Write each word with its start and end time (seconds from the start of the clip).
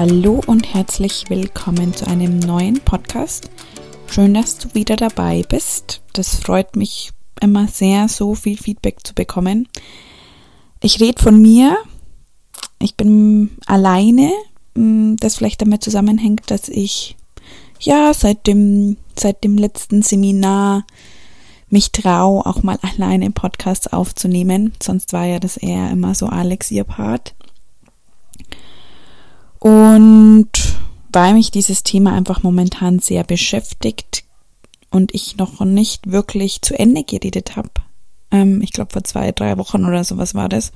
Hallo 0.00 0.40
und 0.46 0.72
herzlich 0.72 1.26
willkommen 1.28 1.92
zu 1.92 2.06
einem 2.06 2.38
neuen 2.38 2.80
Podcast. 2.80 3.50
Schön, 4.06 4.32
dass 4.32 4.56
du 4.56 4.74
wieder 4.74 4.96
dabei 4.96 5.44
bist. 5.46 6.00
Das 6.14 6.36
freut 6.36 6.74
mich 6.74 7.10
immer 7.42 7.68
sehr, 7.68 8.08
so 8.08 8.34
viel 8.34 8.56
Feedback 8.56 9.06
zu 9.06 9.14
bekommen. 9.14 9.68
Ich 10.80 11.00
rede 11.00 11.22
von 11.22 11.38
mir. 11.38 11.76
Ich 12.78 12.96
bin 12.96 13.58
alleine, 13.66 14.32
mm, 14.72 15.16
das 15.16 15.36
vielleicht 15.36 15.60
damit 15.60 15.84
zusammenhängt, 15.84 16.50
dass 16.50 16.70
ich 16.70 17.14
ja 17.78 18.14
seit 18.14 18.46
dem 18.46 18.96
seit 19.18 19.44
dem 19.44 19.58
letzten 19.58 20.00
Seminar 20.00 20.86
mich 21.68 21.92
traue, 21.92 22.46
auch 22.46 22.62
mal 22.62 22.78
alleine 22.96 23.30
Podcasts 23.32 23.86
aufzunehmen. 23.86 24.72
Sonst 24.82 25.12
war 25.12 25.26
ja 25.26 25.38
das 25.38 25.58
eher 25.58 25.90
immer 25.90 26.14
so 26.14 26.24
Alex 26.24 26.70
ihr 26.70 26.84
Part. 26.84 27.34
Und 29.60 30.50
weil 31.12 31.34
mich 31.34 31.50
dieses 31.50 31.82
Thema 31.82 32.14
einfach 32.14 32.42
momentan 32.42 32.98
sehr 32.98 33.24
beschäftigt 33.24 34.24
und 34.90 35.14
ich 35.14 35.36
noch 35.36 35.60
nicht 35.60 36.10
wirklich 36.10 36.62
zu 36.62 36.76
Ende 36.76 37.04
geredet 37.04 37.56
habe, 37.56 37.70
ähm, 38.30 38.62
ich 38.62 38.72
glaube 38.72 38.92
vor 38.92 39.04
zwei, 39.04 39.32
drei 39.32 39.56
Wochen 39.58 39.84
oder 39.84 40.02
sowas 40.02 40.34
war 40.34 40.48
das, 40.48 40.72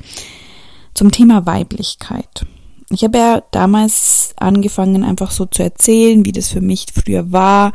zum 0.93 1.11
Thema 1.11 1.47
Weiblichkeit. 1.47 2.47
Ich 2.91 3.03
habe 3.03 3.19
ja 3.19 3.43
damals 3.51 4.35
angefangen, 4.37 5.03
einfach 5.03 5.31
so 5.31 5.47
zu 5.47 5.63
erzählen, 5.63 6.25
wie 6.25 6.33
das 6.33 6.51
für 6.51 6.61
mich 6.61 6.87
früher 6.95 7.33
war, 7.33 7.73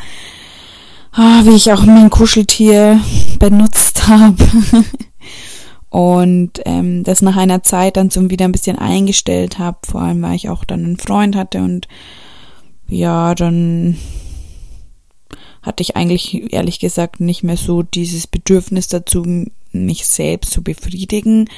ah, 1.11 1.41
wie 1.43 1.55
ich 1.55 1.73
auch 1.73 1.83
mein 1.85 2.09
Kuscheltier 2.09 3.01
benutzt 3.39 4.07
habe. 4.07 4.47
und 5.89 6.61
ähm, 6.65 7.03
das 7.03 7.21
nach 7.21 7.37
einer 7.37 7.63
Zeit 7.63 7.97
dann 7.97 8.11
zum 8.11 8.29
wieder 8.29 8.45
ein 8.45 8.51
bisschen 8.51 8.77
eingestellt 8.77 9.59
habe, 9.59 9.79
vor 9.85 10.01
allem 10.01 10.21
weil 10.21 10.35
ich 10.35 10.49
auch 10.49 10.63
dann 10.63 10.85
einen 10.85 10.97
Freund 10.97 11.35
hatte 11.35 11.59
und 11.59 11.87
ja, 12.87 13.35
dann 13.35 13.97
hatte 15.61 15.81
ich 15.81 15.95
eigentlich 15.95 16.53
ehrlich 16.53 16.79
gesagt 16.79 17.19
nicht 17.19 17.43
mehr 17.43 17.57
so 17.57 17.83
dieses 17.83 18.27
Bedürfnis 18.27 18.87
dazu, 18.87 19.45
mich 19.71 20.07
selbst 20.07 20.51
zu 20.51 20.63
befriedigen, 20.63 21.49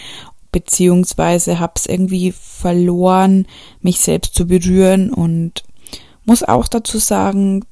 beziehungsweise 0.52 1.60
habe 1.60 1.74
es 1.76 1.86
irgendwie 1.86 2.34
verloren, 2.34 3.48
mich 3.82 4.00
selbst 4.00 4.36
zu 4.36 4.48
berühren. 4.48 5.12
Und 5.12 5.64
muss 6.26 6.44
auch 6.44 6.68
dazu 6.68 6.98
sagen, 6.98 7.64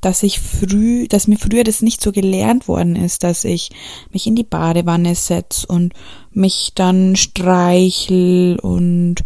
dass 0.00 0.22
ich 0.22 0.40
früh, 0.40 1.08
dass 1.08 1.26
mir 1.26 1.38
früher 1.38 1.64
das 1.64 1.82
nicht 1.82 2.00
so 2.00 2.12
gelernt 2.12 2.68
worden 2.68 2.96
ist, 2.96 3.24
dass 3.24 3.44
ich 3.44 3.70
mich 4.12 4.26
in 4.26 4.36
die 4.36 4.44
Badewanne 4.44 5.14
setz 5.14 5.64
und 5.64 5.92
mich 6.32 6.72
dann 6.74 7.16
streichel 7.16 8.58
und 8.60 9.24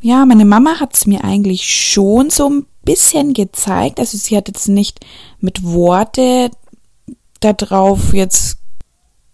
ja, 0.00 0.24
meine 0.24 0.44
Mama 0.44 0.78
hat 0.78 0.94
es 0.94 1.06
mir 1.06 1.24
eigentlich 1.24 1.66
schon 1.66 2.30
so 2.30 2.48
ein 2.48 2.66
bisschen 2.84 3.32
gezeigt. 3.34 3.98
Also 3.98 4.16
sie 4.16 4.36
hat 4.36 4.46
jetzt 4.46 4.68
nicht 4.68 5.04
mit 5.40 5.64
Worte 5.64 6.50
darauf 7.40 8.14
jetzt 8.14 8.58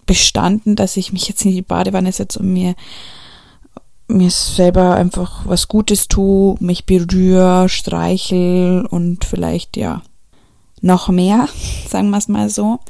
bestanden, 0.06 0.76
dass 0.76 0.96
ich 0.96 1.12
mich 1.12 1.28
jetzt 1.28 1.44
in 1.44 1.52
die 1.52 1.62
Badewanne 1.62 2.12
setze 2.12 2.38
und 2.38 2.52
mir 2.52 2.74
mir 4.08 4.30
selber 4.30 4.94
einfach 4.94 5.46
was 5.46 5.68
Gutes 5.68 6.08
tue, 6.08 6.56
mich 6.60 6.84
berühre, 6.84 7.68
streichel 7.68 8.86
und 8.88 9.24
vielleicht 9.24 9.76
ja 9.76 10.02
noch 10.82 11.08
mehr, 11.08 11.48
sagen 11.88 12.10
wir 12.10 12.18
es 12.18 12.28
mal 12.28 12.50
so. 12.50 12.80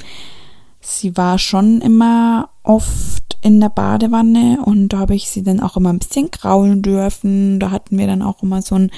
Sie 0.81 1.17
war 1.17 1.39
schon 1.39 1.81
immer 1.81 2.49
oft 2.65 3.23
in 3.41 3.61
der 3.61 3.69
Badewanne 3.69 4.59
und 4.65 4.89
da 4.89 5.01
habe 5.01 5.15
ich 5.15 5.29
sie 5.29 5.43
dann 5.43 5.61
auch 5.61 5.77
immer 5.77 5.93
ein 5.93 5.99
bisschen 5.99 6.31
kraulen 6.31 6.83
dürfen. 6.83 7.59
Da 7.59 7.71
hatten 7.71 7.99
wir 7.99 8.07
dann 8.07 8.23
auch 8.23 8.43
immer 8.43 8.63
so 8.63 8.77
ein, 8.77 8.91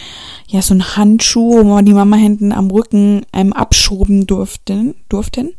ja, 0.46 0.62
so 0.62 0.74
ein 0.74 0.96
Handschuh, 0.96 1.64
wo 1.64 1.64
wir 1.64 1.82
die 1.82 1.94
Mama 1.94 2.16
hinten 2.16 2.52
am 2.52 2.70
Rücken 2.70 3.24
einem 3.32 3.52
abschoben 3.52 4.26
durften, 4.26 4.94
durften. 5.08 5.54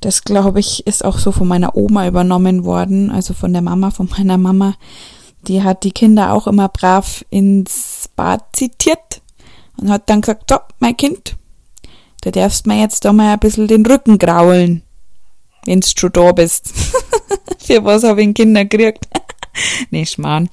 Das 0.00 0.24
glaube 0.24 0.60
ich 0.60 0.86
ist 0.86 1.04
auch 1.04 1.18
so 1.18 1.32
von 1.32 1.48
meiner 1.48 1.76
Oma 1.76 2.06
übernommen 2.06 2.64
worden, 2.64 3.10
also 3.10 3.34
von 3.34 3.52
der 3.52 3.62
Mama, 3.62 3.90
von 3.90 4.08
meiner 4.16 4.38
Mama. 4.38 4.74
Die 5.46 5.62
hat 5.62 5.84
die 5.84 5.92
Kinder 5.92 6.32
auch 6.32 6.46
immer 6.46 6.68
brav 6.68 7.24
ins 7.30 8.08
Bad 8.16 8.44
zitiert 8.52 9.20
und 9.78 9.90
hat 9.90 10.08
dann 10.08 10.22
gesagt, 10.22 10.50
so, 10.50 10.56
mein 10.80 10.96
Kind, 10.96 11.36
da 12.26 12.32
darfst 12.32 12.66
mir 12.66 12.80
jetzt 12.80 13.04
da 13.04 13.12
mal 13.12 13.34
ein 13.34 13.38
bisschen 13.38 13.68
den 13.68 13.86
Rücken 13.86 14.18
graulen, 14.18 14.82
wenn's 15.64 15.94
schon 15.96 16.10
da 16.10 16.32
bist. 16.32 16.72
Für 17.60 17.84
was 17.84 18.02
habe 18.02 18.20
ich 18.20 18.34
Kinder 18.34 18.64
gekriegt? 18.64 19.06
nee, 19.92 20.04
Schmarrn. 20.04 20.48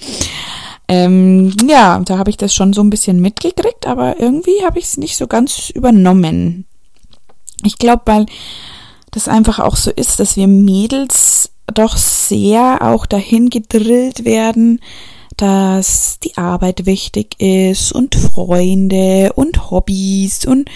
Ähm, 0.88 1.52
ja, 1.68 2.00
da 2.06 2.20
habe 2.20 2.30
ich 2.30 2.38
das 2.38 2.54
schon 2.54 2.74
so 2.74 2.84
ein 2.84 2.92
bisschen 2.92 3.20
mitgekriegt, 3.22 3.88
aber 3.88 4.20
irgendwie 4.20 4.64
habe 4.64 4.78
ich 4.78 4.86
es 4.86 4.98
nicht 4.98 5.18
so 5.18 5.26
ganz 5.26 5.72
übernommen. 5.72 6.68
Ich 7.64 7.80
glaube, 7.80 8.04
weil 8.06 8.28
das 9.10 9.28
einfach 9.28 9.58
auch 9.58 9.76
so 9.76 9.90
ist, 9.90 10.20
dass 10.20 10.38
wir 10.38 10.48
Mädels 10.48 11.54
doch 11.74 11.98
sehr 11.98 12.84
auch 12.84 13.08
dahin 13.08 13.50
gedrillt 13.50 14.26
werden, 14.26 14.80
dass 15.38 16.20
die 16.20 16.38
Arbeit 16.38 16.86
wichtig 16.86 17.42
ist 17.42 17.94
und 17.94 18.14
Freunde 18.14 19.34
und 19.34 19.72
Hobbys 19.72 20.46
und 20.46 20.70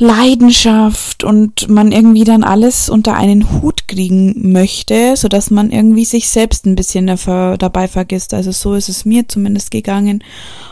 Leidenschaft 0.00 1.24
und 1.24 1.68
man 1.68 1.92
irgendwie 1.92 2.24
dann 2.24 2.44
alles 2.44 2.88
unter 2.88 3.14
einen 3.14 3.50
Hut 3.50 3.88
kriegen 3.88 4.52
möchte, 4.52 5.16
so 5.16 5.28
dass 5.28 5.50
man 5.50 5.70
irgendwie 5.70 6.04
sich 6.04 6.28
selbst 6.28 6.66
ein 6.66 6.76
bisschen 6.76 7.06
dabei 7.06 7.88
vergisst. 7.88 8.34
Also 8.34 8.52
so 8.52 8.74
ist 8.74 8.88
es 8.88 9.04
mir 9.04 9.28
zumindest 9.28 9.70
gegangen. 9.70 10.22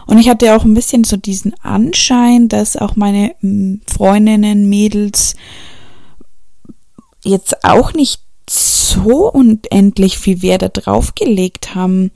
Und 0.06 0.18
ich 0.18 0.28
hatte 0.28 0.54
auch 0.56 0.64
ein 0.64 0.74
bisschen 0.74 1.04
so 1.04 1.16
diesen 1.16 1.54
Anschein, 1.62 2.48
dass 2.48 2.76
auch 2.76 2.96
meine 2.96 3.34
hm, 3.40 3.80
Freundinnen, 3.86 4.68
Mädels 4.68 5.34
jetzt 7.24 7.64
auch 7.64 7.92
nicht 7.92 8.20
so 8.48 9.30
unendlich 9.30 10.18
viel 10.18 10.42
Wert 10.42 10.76
darauf 10.76 11.14
gelegt 11.14 11.74
haben, 11.74 12.12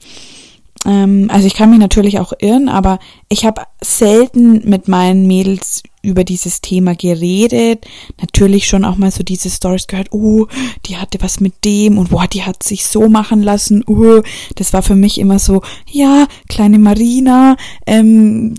also 0.83 1.45
ich 1.45 1.53
kann 1.53 1.69
mich 1.69 1.79
natürlich 1.79 2.19
auch 2.19 2.33
irren, 2.39 2.67
aber 2.67 2.97
ich 3.29 3.45
habe 3.45 3.61
selten 3.81 4.67
mit 4.67 4.87
meinen 4.87 5.27
Mädels 5.27 5.83
über 6.01 6.23
dieses 6.23 6.61
Thema 6.61 6.95
geredet. 6.95 7.85
Natürlich 8.19 8.65
schon 8.65 8.83
auch 8.83 8.97
mal 8.97 9.11
so 9.11 9.23
diese 9.23 9.51
Stories 9.51 9.85
gehört, 9.85 10.11
oh, 10.11 10.47
die 10.87 10.97
hatte 10.97 11.19
was 11.21 11.39
mit 11.39 11.63
dem 11.63 11.99
und 11.99 12.09
boah, 12.09 12.27
die 12.27 12.43
hat 12.43 12.63
sich 12.63 12.85
so 12.85 13.07
machen 13.09 13.43
lassen. 13.43 13.83
Oh, 13.85 14.21
das 14.55 14.73
war 14.73 14.81
für 14.81 14.95
mich 14.95 15.19
immer 15.19 15.37
so, 15.37 15.61
ja, 15.87 16.27
kleine 16.49 16.79
Marina, 16.79 17.57
ähm, 17.85 18.55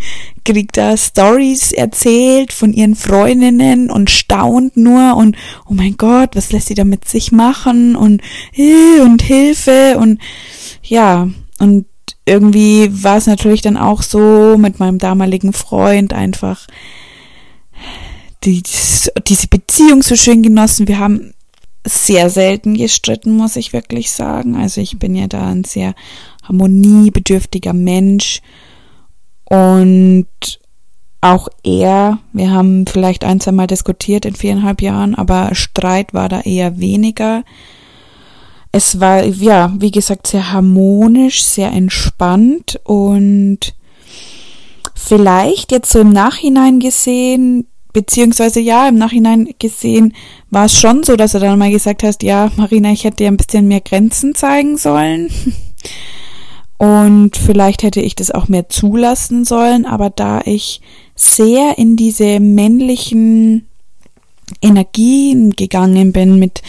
kriegt 0.46 0.78
da 0.78 0.96
Stories 0.96 1.72
erzählt 1.72 2.52
von 2.52 2.72
ihren 2.72 2.94
Freundinnen 2.94 3.90
und 3.90 4.08
staunt 4.08 4.78
nur 4.78 5.16
und 5.16 5.36
oh 5.68 5.74
mein 5.74 5.96
Gott, 5.98 6.30
was 6.34 6.52
lässt 6.52 6.68
sie 6.68 6.74
da 6.74 6.84
mit 6.84 7.06
sich 7.06 7.32
machen 7.32 7.96
und, 7.96 8.22
äh, 8.54 9.00
und 9.02 9.20
Hilfe 9.20 9.98
und 9.98 10.20
ja, 10.82 11.28
und 11.58 11.86
irgendwie 12.24 13.02
war 13.04 13.16
es 13.16 13.26
natürlich 13.26 13.62
dann 13.62 13.76
auch 13.76 14.02
so 14.02 14.56
mit 14.58 14.78
meinem 14.78 14.98
damaligen 14.98 15.52
Freund 15.52 16.12
einfach 16.12 16.66
die, 18.44 18.62
diese 19.26 19.48
Beziehung 19.48 20.02
so 20.02 20.16
schön 20.16 20.42
genossen. 20.42 20.88
Wir 20.88 20.98
haben 20.98 21.32
sehr 21.84 22.30
selten 22.30 22.74
gestritten, 22.76 23.36
muss 23.36 23.56
ich 23.56 23.72
wirklich 23.72 24.10
sagen. 24.10 24.56
Also 24.56 24.80
ich 24.80 24.98
bin 24.98 25.14
ja 25.14 25.28
da 25.28 25.48
ein 25.48 25.64
sehr 25.64 25.94
harmoniebedürftiger 26.42 27.72
Mensch 27.72 28.40
und 29.44 30.26
auch 31.20 31.48
er, 31.64 32.18
wir 32.32 32.50
haben 32.50 32.86
vielleicht 32.86 33.24
ein, 33.24 33.40
zwei 33.40 33.52
Mal 33.52 33.66
diskutiert 33.66 34.24
in 34.24 34.34
viereinhalb 34.34 34.82
Jahren, 34.82 35.14
aber 35.14 35.54
Streit 35.54 36.12
war 36.14 36.28
da 36.28 36.40
eher 36.40 36.78
weniger 36.78 37.44
es 38.76 39.00
war, 39.00 39.24
ja, 39.24 39.72
wie 39.78 39.90
gesagt, 39.90 40.26
sehr 40.26 40.52
harmonisch, 40.52 41.42
sehr 41.42 41.72
entspannt 41.72 42.78
und 42.84 43.74
vielleicht 44.94 45.72
jetzt 45.72 45.90
so 45.90 45.98
im 46.00 46.10
Nachhinein 46.10 46.78
gesehen, 46.78 47.66
beziehungsweise 47.94 48.60
ja, 48.60 48.88
im 48.88 48.96
Nachhinein 48.96 49.48
gesehen, 49.58 50.14
war 50.50 50.66
es 50.66 50.78
schon 50.78 51.02
so, 51.04 51.16
dass 51.16 51.32
er 51.32 51.40
dann 51.40 51.58
mal 51.58 51.70
gesagt 51.70 52.02
hast, 52.02 52.22
ja, 52.22 52.50
Marina, 52.56 52.92
ich 52.92 53.04
hätte 53.04 53.16
dir 53.16 53.28
ein 53.28 53.38
bisschen 53.38 53.66
mehr 53.66 53.80
Grenzen 53.80 54.34
zeigen 54.34 54.76
sollen. 54.76 55.30
Und 56.78 57.38
vielleicht 57.38 57.82
hätte 57.82 58.02
ich 58.02 58.14
das 58.14 58.30
auch 58.30 58.48
mehr 58.48 58.68
zulassen 58.68 59.46
sollen, 59.46 59.86
aber 59.86 60.10
da 60.10 60.42
ich 60.44 60.82
sehr 61.14 61.78
in 61.78 61.96
diese 61.96 62.38
männlichen 62.38 63.66
Energien 64.60 65.50
gegangen 65.50 66.12
bin 66.12 66.38
mit 66.38 66.62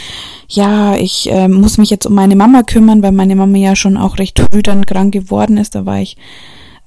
ja, 0.48 0.96
ich 0.96 1.30
äh, 1.30 1.48
muss 1.48 1.78
mich 1.78 1.90
jetzt 1.90 2.06
um 2.06 2.14
meine 2.14 2.36
Mama 2.36 2.64
kümmern, 2.64 3.04
weil 3.04 3.12
meine 3.12 3.36
Mama 3.36 3.58
ja 3.58 3.76
schon 3.76 3.98
auch 3.98 4.18
recht 4.18 4.40
früh 4.40 4.64
dann 4.64 4.86
krank 4.86 5.14
geworden 5.14 5.58
ist. 5.58 5.76
Da 5.76 5.86
war 5.86 6.00
ich 6.00 6.18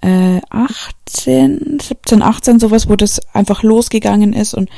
äh, 0.01 0.41
18, 0.49 1.79
17, 1.81 2.23
18, 2.23 2.59
sowas, 2.59 2.89
wo 2.89 2.97
das 2.97 3.21
einfach 3.35 3.63
losgegangen 3.63 4.33
ist. 4.33 4.55
Und 4.55 4.71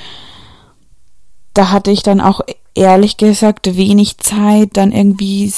da 1.54 1.70
hatte 1.70 1.90
ich 1.90 2.02
dann 2.02 2.20
auch 2.20 2.40
ehrlich 2.74 3.18
gesagt 3.18 3.76
wenig 3.76 4.18
Zeit, 4.18 4.70
dann 4.72 4.90
irgendwie 4.90 5.52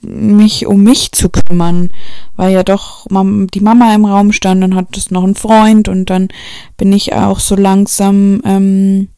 mich 0.00 0.66
um 0.66 0.82
mich 0.82 1.10
zu 1.12 1.28
kümmern, 1.28 1.90
weil 2.36 2.52
ja 2.52 2.62
doch 2.62 3.06
die 3.10 3.60
Mama 3.60 3.94
im 3.94 4.04
Raum 4.04 4.32
stand, 4.32 4.62
dann 4.62 4.74
hat 4.74 4.96
es 4.96 5.10
noch 5.10 5.24
ein 5.24 5.34
Freund 5.34 5.88
und 5.88 6.10
dann 6.10 6.28
bin 6.76 6.92
ich 6.92 7.14
auch 7.14 7.40
so 7.40 7.56
langsam 7.56 8.40
ähm, 8.44 9.08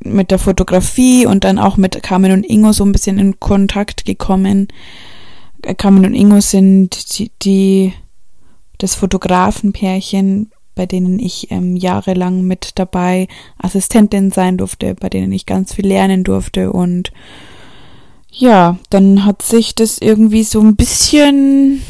mit 0.00 0.30
der 0.30 0.38
Fotografie 0.38 1.26
und 1.26 1.44
dann 1.44 1.58
auch 1.58 1.76
mit 1.76 2.02
Carmen 2.02 2.32
und 2.32 2.44
Ingo 2.44 2.72
so 2.72 2.84
ein 2.84 2.92
bisschen 2.92 3.18
in 3.18 3.40
Kontakt 3.40 4.04
gekommen. 4.04 4.68
Äh, 5.62 5.74
Carmen 5.74 6.06
und 6.06 6.14
Ingo 6.14 6.40
sind 6.40 7.18
die, 7.18 7.30
die 7.42 7.92
das 8.78 8.94
Fotografenpärchen, 8.94 10.52
bei 10.74 10.86
denen 10.86 11.18
ich 11.18 11.50
ähm, 11.50 11.76
jahrelang 11.76 12.42
mit 12.42 12.72
dabei 12.76 13.26
Assistentin 13.58 14.30
sein 14.30 14.56
durfte, 14.56 14.94
bei 14.94 15.08
denen 15.08 15.32
ich 15.32 15.46
ganz 15.46 15.74
viel 15.74 15.86
lernen 15.86 16.22
durfte 16.22 16.72
und 16.72 17.12
ja, 18.30 18.78
dann 18.90 19.24
hat 19.24 19.42
sich 19.42 19.74
das 19.74 19.98
irgendwie 19.98 20.44
so 20.44 20.60
ein 20.60 20.76
bisschen 20.76 21.82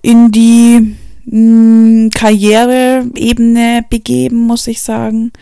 in 0.00 0.32
die 0.32 0.96
hm, 1.28 2.10
Karriereebene 2.14 3.84
begeben, 3.90 4.38
muss 4.38 4.66
ich 4.66 4.80
sagen. 4.80 5.32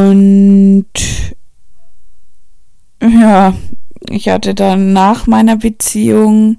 Und 0.00 0.86
ja, 3.02 3.54
ich 4.08 4.28
hatte 4.28 4.54
dann 4.54 4.92
nach 4.92 5.26
meiner 5.26 5.56
Beziehung 5.56 6.56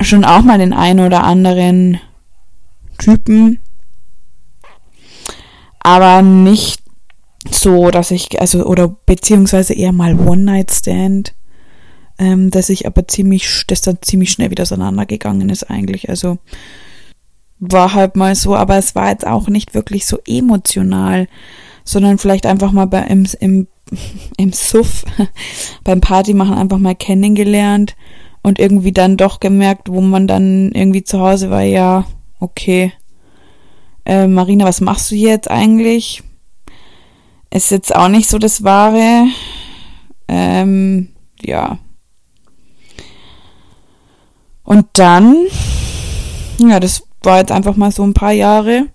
schon 0.00 0.24
auch 0.24 0.42
mal 0.42 0.58
den 0.58 0.72
einen 0.72 1.04
oder 1.04 1.24
anderen 1.24 2.00
Typen, 2.98 3.60
aber 5.80 6.22
nicht 6.22 6.82
so, 7.50 7.90
dass 7.90 8.10
ich, 8.10 8.40
also, 8.40 8.64
oder 8.64 8.88
beziehungsweise 8.88 9.74
eher 9.74 9.92
mal 9.92 10.18
One-Night-Stand, 10.18 11.34
ähm, 12.18 12.50
dass 12.50 12.70
ich 12.70 12.86
aber 12.86 13.06
ziemlich, 13.06 13.64
dass 13.66 13.82
dann 13.82 13.98
ziemlich 14.00 14.32
schnell 14.32 14.50
wieder 14.50 14.62
auseinandergegangen 14.62 15.50
ist 15.50 15.64
eigentlich, 15.70 16.08
also, 16.08 16.38
war 17.58 17.94
halt 17.94 18.16
mal 18.16 18.34
so, 18.34 18.54
aber 18.54 18.76
es 18.76 18.94
war 18.94 19.10
jetzt 19.10 19.26
auch 19.26 19.48
nicht 19.48 19.74
wirklich 19.74 20.06
so 20.06 20.18
emotional, 20.26 21.28
sondern 21.84 22.18
vielleicht 22.18 22.46
einfach 22.46 22.72
mal 22.72 22.86
bei, 22.86 23.02
im, 23.02 23.26
im, 23.40 23.68
im 24.36 24.52
Suff, 24.52 25.04
beim 25.84 26.00
Party 26.00 26.34
machen 26.34 26.54
einfach 26.54 26.78
mal 26.78 26.94
kennengelernt 26.94 27.96
und 28.42 28.58
irgendwie 28.58 28.92
dann 28.92 29.16
doch 29.16 29.40
gemerkt, 29.40 29.88
wo 29.88 30.00
man 30.00 30.26
dann 30.26 30.70
irgendwie 30.72 31.04
zu 31.04 31.20
Hause 31.20 31.50
war, 31.50 31.62
ja, 31.62 32.04
okay, 32.38 32.92
äh, 34.04 34.26
Marina, 34.26 34.64
was 34.64 34.80
machst 34.80 35.10
du 35.10 35.16
hier 35.16 35.30
jetzt 35.30 35.50
eigentlich? 35.50 36.22
Ist 37.50 37.70
jetzt 37.70 37.94
auch 37.94 38.08
nicht 38.08 38.28
so 38.28 38.38
das 38.38 38.62
Wahre. 38.62 39.26
Ähm, 40.28 41.08
ja. 41.40 41.78
Und 44.62 44.86
dann, 44.94 45.46
ja, 46.58 46.80
das 46.80 47.05
war 47.26 47.38
jetzt 47.38 47.52
einfach 47.52 47.76
mal 47.76 47.92
so 47.92 48.02
ein 48.04 48.14
paar 48.14 48.32
Jahre, 48.32 48.86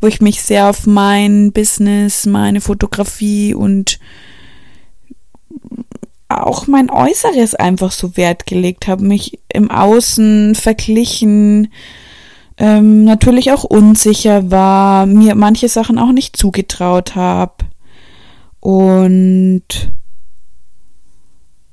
wo 0.00 0.08
ich 0.08 0.20
mich 0.20 0.42
sehr 0.42 0.68
auf 0.68 0.86
mein 0.86 1.52
Business, 1.52 2.26
meine 2.26 2.60
Fotografie 2.60 3.54
und 3.54 4.00
auch 6.28 6.66
mein 6.66 6.90
Äußeres 6.90 7.54
einfach 7.54 7.92
so 7.92 8.16
Wert 8.16 8.46
gelegt 8.46 8.88
habe, 8.88 9.04
mich 9.04 9.38
im 9.48 9.70
Außen 9.70 10.56
verglichen, 10.56 11.72
ähm, 12.58 13.04
natürlich 13.04 13.52
auch 13.52 13.64
unsicher 13.64 14.50
war, 14.50 15.06
mir 15.06 15.34
manche 15.34 15.68
Sachen 15.68 15.98
auch 15.98 16.12
nicht 16.12 16.36
zugetraut 16.36 17.14
habe. 17.14 17.66
Und 18.60 19.92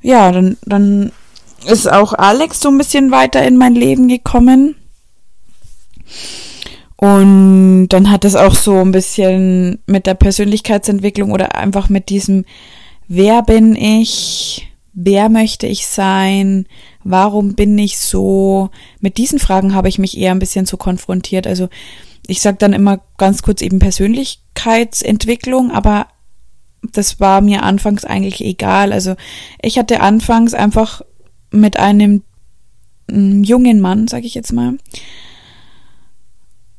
ja, 0.01 0.31
dann, 0.31 0.57
dann 0.65 1.11
ist 1.65 1.91
auch 1.91 2.13
Alex 2.13 2.59
so 2.59 2.69
ein 2.69 2.77
bisschen 2.77 3.11
weiter 3.11 3.41
in 3.44 3.57
mein 3.57 3.73
Leben 3.73 4.07
gekommen. 4.07 4.75
Und 6.95 7.89
dann 7.89 8.09
hat 8.09 8.23
es 8.23 8.35
auch 8.35 8.55
so 8.55 8.79
ein 8.79 8.91
bisschen 8.91 9.79
mit 9.88 10.05
der 10.05 10.13
Persönlichkeitsentwicklung 10.13 11.31
oder 11.31 11.55
einfach 11.55 11.89
mit 11.89 12.09
diesem, 12.09 12.45
wer 13.07 13.41
bin 13.44 13.75
ich, 13.75 14.69
wer 14.94 15.27
möchte 15.27 15.67
ich 15.67 15.85
sein, 15.88 16.65
warum 17.03 17.55
bin 17.55 17.77
ich 17.77 17.97
so, 17.97 18.69
mit 19.01 19.17
diesen 19.17 19.39
Fragen 19.39 19.75
habe 19.75 19.89
ich 19.89 20.00
mich 20.00 20.17
eher 20.17 20.31
ein 20.31 20.39
bisschen 20.39 20.65
so 20.65 20.77
konfrontiert. 20.77 21.45
Also 21.45 21.67
ich 22.27 22.39
sage 22.39 22.57
dann 22.57 22.73
immer 22.73 23.01
ganz 23.17 23.41
kurz 23.41 23.61
eben 23.61 23.79
Persönlichkeitsentwicklung, 23.79 25.71
aber 25.71 26.07
das 26.91 27.19
war 27.19 27.41
mir 27.41 27.63
anfangs 27.63 28.05
eigentlich 28.05 28.44
egal. 28.44 28.94
Also 28.94 29.15
ich 29.61 29.77
hatte 29.77 30.01
anfangs 30.01 30.53
einfach 30.53 31.01
mit 31.51 31.77
einem 31.77 32.23
mm, 33.09 33.44
jungen 33.44 33.79
Mann, 33.79 34.07
sage 34.07 34.25
ich 34.25 34.35
jetzt 34.35 34.53
mal, 34.53 34.77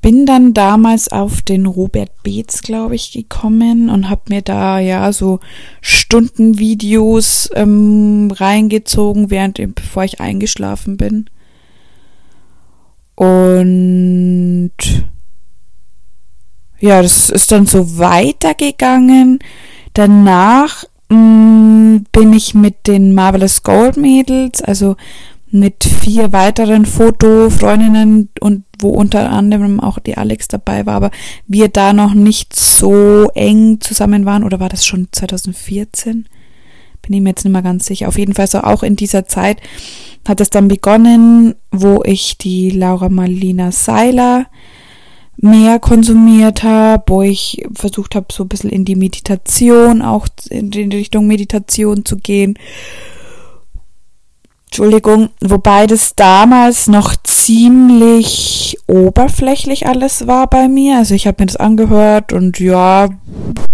Bin 0.00 0.24
dann 0.24 0.54
damals 0.54 1.08
auf 1.08 1.42
den 1.42 1.66
Robert 1.66 2.22
Beetz, 2.22 2.62
glaube 2.62 2.94
ich, 2.94 3.12
gekommen 3.12 3.90
und 3.90 4.08
habe 4.08 4.22
mir 4.30 4.42
da 4.42 4.78
ja 4.78 5.12
so 5.12 5.40
Stundenvideos 5.82 7.50
ähm, 7.54 8.30
reingezogen, 8.34 9.30
während 9.30 9.60
bevor 9.74 10.04
ich 10.04 10.20
eingeschlafen 10.20 10.96
bin. 10.96 11.28
Und 13.14 14.72
ja, 16.80 17.02
das 17.02 17.30
ist 17.30 17.52
dann 17.52 17.66
so 17.66 17.98
weitergegangen. 17.98 19.40
Danach 19.94 20.84
mh, 21.08 21.16
mm, 21.16 22.06
bin 22.12 22.32
ich 22.32 22.54
mit 22.54 22.86
den 22.86 23.14
Marvelous 23.14 23.62
Gold 23.62 23.96
Mädels, 23.96 24.62
also 24.62 24.96
mit 25.50 25.84
vier 25.84 26.32
weiteren 26.32 26.84
Fotofreundinnen 26.84 28.28
und 28.40 28.64
wo 28.78 28.90
unter 28.90 29.30
anderem 29.30 29.80
auch 29.80 29.98
die 29.98 30.16
Alex 30.16 30.46
dabei 30.48 30.86
war, 30.86 30.94
aber 30.94 31.10
wir 31.46 31.68
da 31.68 31.92
noch 31.92 32.14
nicht 32.14 32.54
so 32.54 33.28
eng 33.34 33.80
zusammen 33.80 34.24
waren, 34.24 34.44
oder 34.44 34.60
war 34.60 34.68
das 34.68 34.86
schon 34.86 35.08
2014? 35.10 36.28
Bin 37.02 37.14
ich 37.14 37.20
mir 37.20 37.30
jetzt 37.30 37.44
nicht 37.44 37.52
mehr 37.52 37.62
ganz 37.62 37.86
sicher. 37.86 38.08
Auf 38.08 38.18
jeden 38.18 38.34
Fall 38.34 38.46
so 38.46 38.60
auch 38.60 38.82
in 38.82 38.94
dieser 38.94 39.26
Zeit 39.26 39.60
hat 40.26 40.40
es 40.40 40.50
dann 40.50 40.68
begonnen, 40.68 41.54
wo 41.70 42.02
ich 42.04 42.36
die 42.38 42.70
Laura 42.70 43.08
Marlina 43.08 43.72
Seiler 43.72 44.46
mehr 45.40 45.78
konsumiert 45.78 46.62
habe, 46.62 47.04
wo 47.06 47.22
ich 47.22 47.64
versucht 47.72 48.14
habe, 48.14 48.26
so 48.32 48.44
ein 48.44 48.48
bisschen 48.48 48.70
in 48.70 48.84
die 48.84 48.96
Meditation, 48.96 50.02
auch 50.02 50.26
in 50.50 50.70
die 50.70 50.82
Richtung 50.82 51.26
Meditation 51.26 52.04
zu 52.04 52.16
gehen. 52.16 52.58
Entschuldigung, 54.66 55.30
wobei 55.40 55.86
das 55.86 56.14
damals 56.14 56.88
noch 56.88 57.16
ziemlich 57.24 58.76
oberflächlich 58.86 59.86
alles 59.86 60.26
war 60.26 60.46
bei 60.46 60.68
mir. 60.68 60.98
Also 60.98 61.14
ich 61.14 61.26
habe 61.26 61.42
mir 61.42 61.46
das 61.46 61.56
angehört 61.56 62.32
und 62.32 62.58
ja, 62.58 63.08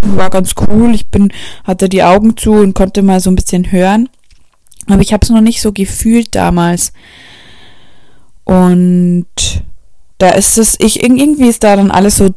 war 0.01 0.29
ganz 0.29 0.53
cool. 0.67 0.95
Ich 0.95 1.09
bin, 1.09 1.33
hatte 1.65 1.89
die 1.89 2.03
Augen 2.03 2.37
zu 2.37 2.53
und 2.53 2.75
konnte 2.75 3.01
mal 3.01 3.19
so 3.19 3.29
ein 3.29 3.35
bisschen 3.35 3.71
hören. 3.71 4.07
Aber 4.87 5.01
ich 5.01 5.11
habe 5.13 5.23
es 5.23 5.29
noch 5.29 5.41
nicht 5.41 5.61
so 5.61 5.73
gefühlt 5.73 6.33
damals. 6.33 6.93
Und 8.45 9.25
da 10.17 10.29
ist 10.29 10.57
es, 10.57 10.75
ich, 10.79 11.03
irgendwie 11.03 11.47
ist 11.47 11.63
da 11.63 11.75
dann 11.75 11.91
alles 11.91 12.17
so 12.17 12.29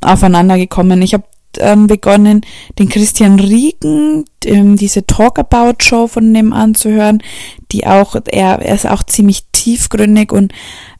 aufeinander 0.00 0.56
gekommen. 0.56 1.02
Ich 1.02 1.14
habe 1.14 1.24
ähm, 1.58 1.86
begonnen, 1.86 2.42
den 2.78 2.88
Christian 2.88 3.40
Riegen, 3.40 4.24
ähm, 4.44 4.76
diese 4.76 5.06
Talk-About-Show 5.06 6.08
von 6.08 6.32
dem 6.34 6.52
anzuhören, 6.52 7.22
die 7.72 7.86
auch, 7.86 8.16
er, 8.26 8.60
er 8.60 8.74
ist 8.74 8.86
auch 8.86 9.02
ziemlich 9.02 9.44
tiefgründig 9.52 10.32
und 10.32 10.52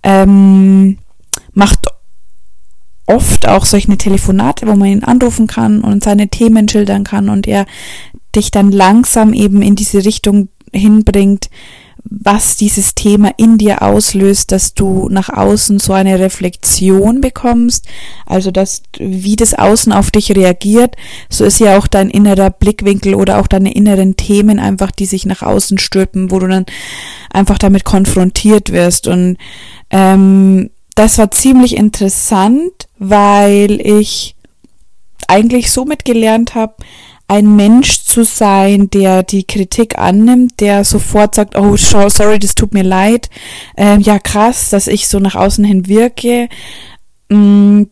ähm, 0.02 0.98
macht 1.52 1.86
oft 3.06 3.46
auch 3.46 3.64
solche 3.64 3.96
Telefonate, 3.96 4.66
wo 4.66 4.75
man 4.75 4.88
ihn 4.88 5.04
anrufen 5.04 5.46
kann 5.46 5.82
und 5.82 6.02
seine 6.02 6.28
Themen 6.28 6.68
schildern 6.68 7.04
kann 7.04 7.28
und 7.28 7.46
er 7.46 7.66
dich 8.34 8.50
dann 8.50 8.72
langsam 8.72 9.32
eben 9.32 9.62
in 9.62 9.76
diese 9.76 10.04
Richtung 10.04 10.48
hinbringt, 10.72 11.48
was 12.08 12.56
dieses 12.56 12.94
Thema 12.94 13.32
in 13.36 13.58
dir 13.58 13.82
auslöst, 13.82 14.52
dass 14.52 14.75
du 14.75 15.08
nach 15.10 15.28
außen 15.28 15.78
so 15.78 15.92
eine 15.92 16.18
Reflexion 16.18 17.20
bekommst, 17.20 17.86
also 18.26 18.50
dass 18.50 18.82
wie 18.98 19.36
das 19.36 19.54
Außen 19.54 19.92
auf 19.92 20.10
dich 20.10 20.34
reagiert, 20.34 20.96
so 21.28 21.44
ist 21.44 21.58
ja 21.58 21.76
auch 21.78 21.86
dein 21.86 22.10
innerer 22.10 22.50
Blickwinkel 22.50 23.14
oder 23.14 23.38
auch 23.38 23.46
deine 23.46 23.75
inneren 23.75 24.16
Themen 24.16 24.58
einfach, 24.58 24.90
die 24.90 25.06
sich 25.06 25.26
nach 25.26 25.42
außen 25.42 25.78
stülpen, 25.78 26.30
wo 26.30 26.38
du 26.38 26.46
dann 26.46 26.66
einfach 27.30 27.58
damit 27.58 27.84
konfrontiert 27.84 28.72
wirst. 28.72 29.08
Und 29.08 29.36
ähm, 29.90 30.70
das 30.94 31.18
war 31.18 31.30
ziemlich 31.30 31.76
interessant, 31.76 32.88
weil 32.98 33.80
ich 33.80 34.36
eigentlich 35.28 35.72
somit 35.72 36.04
gelernt 36.04 36.54
habe, 36.54 36.76
ein 37.28 37.56
Mensch 37.56 38.04
zu 38.04 38.25
sein, 38.25 38.88
der 38.90 39.23
die 39.23 39.45
Kritik 39.45 39.99
annimmt, 39.99 40.61
der 40.61 40.85
sofort 40.85 41.35
sagt, 41.35 41.56
oh, 41.56 41.76
sorry, 41.76 42.38
das 42.38 42.54
tut 42.54 42.73
mir 42.73 42.85
leid. 42.85 43.30
Ähm, 43.76 44.00
ja, 44.00 44.18
krass, 44.18 44.71
dass 44.71 44.87
ich 44.87 45.09
so 45.09 45.18
nach 45.18 45.35
außen 45.35 45.64
hin 45.64 45.88
wirke. 45.88 46.49
Ähm, 47.28 47.88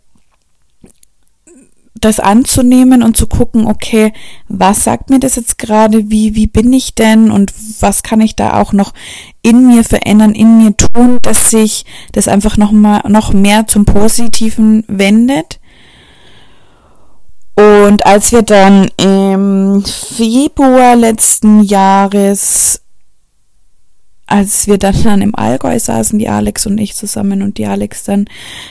das 2.05 2.21
anzunehmen 2.21 3.03
und 3.03 3.17
zu 3.17 3.27
gucken, 3.27 3.67
okay, 3.67 4.13
was 4.49 4.85
sagt 4.85 5.11
mir 5.11 5.21
das 5.21 5.37
jetzt 5.37 5.59
gerade, 5.59 6.11
wie, 6.11 6.35
wie 6.35 6.47
bin 6.47 6.73
ich 6.73 6.95
denn 6.95 7.31
und 7.31 7.53
was 7.81 8.03
kann 8.03 8.21
ich 8.21 8.37
da 8.37 8.61
auch 8.61 8.73
noch 8.73 8.93
in 9.43 9.67
mir 9.67 9.85
verändern, 9.85 10.35
in 10.35 10.59
mir 10.59 10.77
tun, 10.77 11.19
dass 11.23 11.51
sich 11.51 11.87
das 12.13 12.29
einfach 12.29 12.59
noch 12.59 12.73
mal, 12.73 13.03
noch 13.09 13.33
mehr 13.33 13.67
zum 13.67 13.87
Positiven 13.87 14.85
wendet. 14.87 15.61
Und 17.57 18.05
als 18.05 18.33
wir 18.33 18.43
dann 18.43 18.91
im 18.97 19.85
Februar 19.85 20.97
letzten 20.97 21.63
Jahres, 21.63 22.81
als 24.27 24.67
wir 24.67 24.79
dann, 24.79 25.01
dann 25.05 25.23
im 25.23 25.35
Allgäu 25.35 25.79
saßen, 25.79 26.19
die 26.19 26.29
Alex 26.29 26.67
und 26.67 26.79
ich 26.79 26.95
zusammen 26.95 27.43
und 27.43 27.59
die 27.59 27.67
Alex 27.67 28.05
dann 28.05 28.25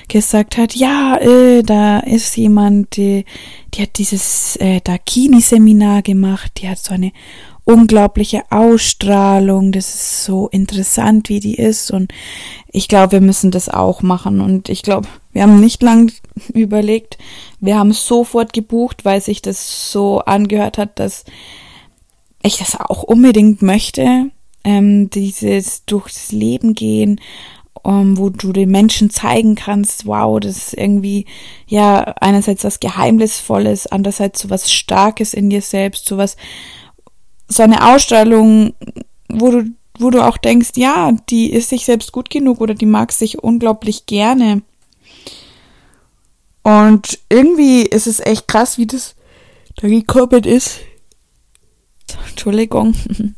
gesagt 0.09 0.57
hat, 0.57 0.75
ja, 0.75 1.17
äh, 1.17 1.63
da 1.63 1.99
ist 1.99 2.35
jemand, 2.35 2.97
die, 2.97 3.23
die 3.73 3.83
hat 3.83 3.97
dieses 3.97 4.57
äh, 4.57 4.81
Dakini-Seminar 4.81 6.01
gemacht, 6.01 6.51
die 6.57 6.67
hat 6.67 6.79
so 6.79 6.93
eine 6.93 7.11
unglaubliche 7.65 8.43
Ausstrahlung, 8.49 9.71
das 9.71 9.93
ist 9.93 10.25
so 10.25 10.49
interessant, 10.49 11.29
wie 11.29 11.39
die 11.39 11.55
ist 11.55 11.91
und 11.91 12.11
ich 12.67 12.87
glaube, 12.87 13.13
wir 13.13 13.21
müssen 13.21 13.51
das 13.51 13.69
auch 13.69 14.01
machen 14.01 14.41
und 14.41 14.67
ich 14.67 14.81
glaube, 14.81 15.07
wir 15.31 15.43
haben 15.43 15.59
nicht 15.59 15.81
lang 15.81 16.11
überlegt, 16.53 17.17
wir 17.63 17.77
haben 17.77 17.93
sofort 17.93 18.51
gebucht, 18.51 19.05
weil 19.05 19.21
sich 19.21 19.41
das 19.41 19.89
so 19.89 20.19
angehört 20.19 20.77
hat, 20.77 20.99
dass 20.99 21.23
ich 22.43 22.57
das 22.57 22.77
auch 22.77 23.03
unbedingt 23.03 23.61
möchte, 23.61 24.31
ähm, 24.65 25.09
dieses 25.09 25.85
durchs 25.85 26.33
Leben 26.33 26.73
gehen, 26.73 27.21
um, 27.81 28.17
wo 28.17 28.29
du 28.29 28.51
den 28.51 28.69
Menschen 28.69 29.09
zeigen 29.09 29.55
kannst, 29.55 30.05
wow, 30.05 30.41
das 30.41 30.57
ist 30.57 30.73
irgendwie, 30.73 31.25
ja, 31.65 32.01
einerseits 32.19 32.65
was 32.65 32.81
Geheimnisvolles, 32.81 33.87
andererseits 33.87 34.41
so 34.41 34.49
was 34.49 34.69
Starkes 34.69 35.33
in 35.33 35.49
dir 35.49 35.61
selbst, 35.61 36.05
so 36.05 36.17
was, 36.17 36.35
so 37.47 37.63
eine 37.63 37.93
Ausstrahlung, 37.93 38.73
wo 39.29 39.51
du, 39.51 39.69
wo 39.99 40.09
du 40.09 40.21
auch 40.21 40.37
denkst, 40.37 40.71
ja, 40.75 41.13
die 41.29 41.49
ist 41.49 41.69
sich 41.69 41.85
selbst 41.85 42.11
gut 42.11 42.29
genug 42.29 42.59
oder 42.59 42.73
die 42.73 42.85
mag 42.85 43.13
sich 43.13 43.41
unglaublich 43.41 44.05
gerne. 44.05 44.63
Und 46.63 47.19
irgendwie 47.29 47.81
ist 47.83 48.07
es 48.07 48.19
echt 48.19 48.47
krass, 48.47 48.77
wie 48.77 48.87
das 48.87 49.15
da 49.75 49.87
gekoppelt 49.87 50.45
ist. 50.45 50.79
Entschuldigung. 52.29 52.95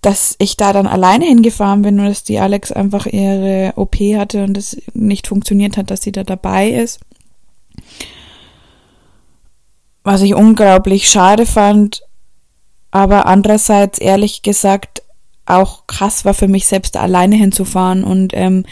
Dass 0.00 0.34
ich 0.38 0.56
da 0.56 0.72
dann 0.72 0.86
alleine 0.86 1.26
hingefahren 1.26 1.82
bin 1.82 2.00
und 2.00 2.06
dass 2.06 2.24
die 2.24 2.38
Alex 2.38 2.72
einfach 2.72 3.04
ihre 3.04 3.74
OP 3.76 3.96
hatte 3.96 4.44
und 4.44 4.56
es 4.56 4.80
nicht 4.94 5.26
funktioniert 5.26 5.76
hat, 5.76 5.90
dass 5.90 6.00
sie 6.00 6.10
da 6.10 6.24
dabei 6.24 6.70
ist. 6.70 7.00
Was 10.02 10.22
ich 10.22 10.34
unglaublich 10.34 11.10
schade 11.10 11.44
fand, 11.44 12.02
aber 12.90 13.26
andererseits 13.26 13.98
ehrlich 13.98 14.40
gesagt 14.40 15.02
auch 15.44 15.86
krass 15.86 16.24
war 16.24 16.32
für 16.32 16.48
mich 16.48 16.66
selbst 16.66 16.96
alleine 16.96 17.36
hinzufahren 17.36 18.02
und 18.02 18.32
ähm, 18.34 18.64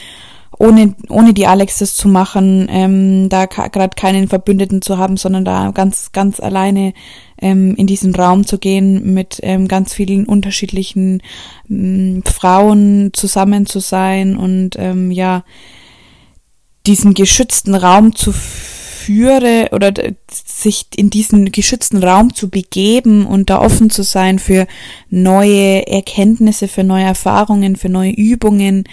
ohne, 0.58 0.94
ohne 1.08 1.34
die 1.34 1.46
Alex 1.46 1.78
das 1.78 1.94
zu 1.94 2.08
machen, 2.08 2.66
ähm, 2.70 3.28
da 3.28 3.46
gerade 3.46 3.94
keinen 3.94 4.28
Verbündeten 4.28 4.82
zu 4.82 4.98
haben, 4.98 5.16
sondern 5.16 5.44
da 5.44 5.70
ganz, 5.70 6.10
ganz 6.12 6.40
alleine 6.40 6.94
ähm, 7.40 7.76
in 7.76 7.86
diesen 7.86 8.14
Raum 8.14 8.46
zu 8.46 8.58
gehen, 8.58 9.14
mit 9.14 9.38
ähm, 9.42 9.68
ganz 9.68 9.94
vielen 9.94 10.26
unterschiedlichen 10.26 11.22
ähm, 11.70 12.22
Frauen 12.24 13.10
zusammen 13.12 13.66
zu 13.66 13.78
sein 13.78 14.36
und 14.36 14.70
ähm, 14.76 15.12
ja, 15.12 15.44
diesen 16.86 17.14
geschützten 17.14 17.74
Raum 17.74 18.14
zu 18.14 18.32
führe 18.32 19.68
oder 19.72 19.92
sich 20.30 20.86
in 20.96 21.08
diesen 21.08 21.52
geschützten 21.52 22.02
Raum 22.02 22.34
zu 22.34 22.50
begeben 22.50 23.26
und 23.26 23.48
da 23.48 23.60
offen 23.60 23.90
zu 23.90 24.02
sein 24.02 24.38
für 24.38 24.66
neue 25.08 25.86
Erkenntnisse, 25.86 26.66
für 26.66 26.84
neue 26.84 27.04
Erfahrungen, 27.04 27.76
für 27.76 27.88
neue 27.88 28.10
Übungen, 28.10 28.84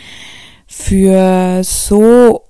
für 0.67 1.63
so 1.63 2.41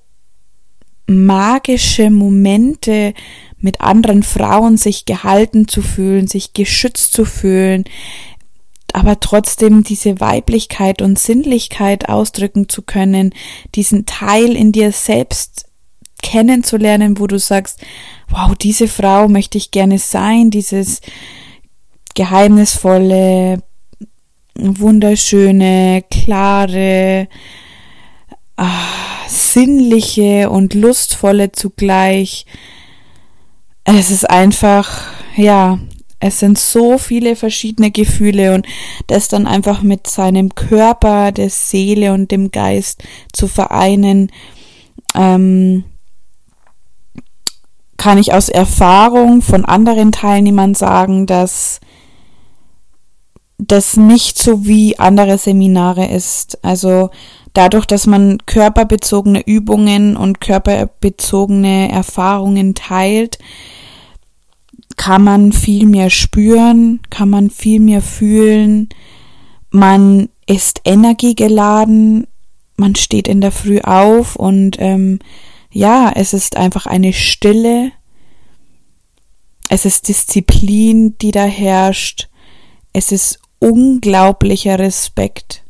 magische 1.08 2.10
Momente 2.10 3.14
mit 3.58 3.82
anderen 3.82 4.24
Frauen 4.24 4.78
sich 4.78 5.06
gehalten 5.06 5.68
zu 5.68 5.82
fühlen, 5.82 6.28
sich 6.28 6.54
geschützt 6.54 7.14
zu 7.14 7.26
fühlen, 7.26 7.84
aber 8.94 9.20
trotzdem 9.20 9.84
diese 9.84 10.20
Weiblichkeit 10.20 11.02
und 11.02 11.20
Sinnlichkeit 11.20 12.08
ausdrücken 12.10 12.70
zu 12.70 12.82
können, 12.82 13.34
diesen 13.76 14.06
Teil 14.06 14.56
in 14.56 14.72
dir 14.72 14.92
selbst 14.92 15.66
kennenzulernen, 16.22 17.20
wo 17.20 17.28
du 17.28 17.38
sagst, 17.38 17.82
wow, 18.30 18.56
diese 18.56 18.88
Frau 18.88 19.28
möchte 19.28 19.58
ich 19.58 19.72
gerne 19.72 20.00
sein, 20.00 20.50
dieses 20.50 21.02
geheimnisvolle, 22.16 23.62
wunderschöne, 24.56 26.04
klare, 26.10 27.28
ah, 28.58 29.28
sinnliche 29.28 30.50
und 30.50 30.74
lustvolle 30.74 31.52
zugleich. 31.52 32.46
Es 33.84 34.12
ist 34.12 34.30
einfach, 34.30 35.08
ja, 35.36 35.80
es 36.20 36.40
sind 36.40 36.58
so 36.58 36.98
viele 36.98 37.36
verschiedene 37.36 37.92
Gefühle 37.92 38.56
und 38.56 38.66
das 39.08 39.28
dann 39.28 39.48
einfach 39.48 39.82
mit 39.82 40.08
seinem 40.08 40.56
Körper, 40.56 41.32
der 41.32 41.50
Seele 41.50 42.14
und 42.14 42.32
dem 42.32 42.52
Geist 42.52 43.04
zu 43.32 43.48
vereinen, 43.48 44.32
ähm, 45.14 45.84
kann 47.98 48.18
ich 48.18 48.34
aus 48.34 48.50
Erfahrung 48.50 49.42
von 49.42 49.66
anderen 49.66 50.12
Teilnehmern 50.12 50.74
sagen, 50.74 51.26
dass 51.26 51.80
das 53.58 53.98
nicht 53.98 54.38
so 54.38 54.66
wie 54.66 55.00
andere 55.00 55.38
Seminare 55.38 56.06
ist. 56.08 56.64
Also 56.64 57.10
dadurch, 57.54 57.86
dass 57.86 58.06
man 58.06 58.40
körperbezogene 58.46 59.46
Übungen 59.46 60.18
und 60.18 60.42
körperbezogene 60.42 61.92
Erfahrungen 61.92 62.76
teilt, 62.76 63.40
kann 64.98 65.24
man 65.24 65.52
viel 65.52 65.86
mehr 65.86 66.10
spüren, 66.10 67.02
kann 67.10 67.30
man 67.30 67.50
viel 67.50 67.80
mehr 67.80 68.02
fühlen, 68.02 68.90
man 69.70 70.30
ist 70.48 70.82
energiegeladen, 70.86 72.28
man 72.78 72.96
steht 72.96 73.28
in 73.28 73.42
der 73.42 73.52
Früh 73.52 73.80
auf 73.82 74.36
und 74.36 74.78
ähm, 74.80 75.20
ja, 75.72 76.12
es 76.16 76.34
ist 76.34 76.56
einfach 76.56 76.86
eine 76.86 77.12
Stille, 77.12 77.92
es 79.68 79.86
ist 79.86 80.08
Disziplin, 80.08 81.18
die 81.18 81.32
da 81.32 81.44
herrscht, 81.44 82.30
es 82.94 83.12
ist 83.12 83.40
unglaublicher 83.60 84.80
Respekt 84.80 85.66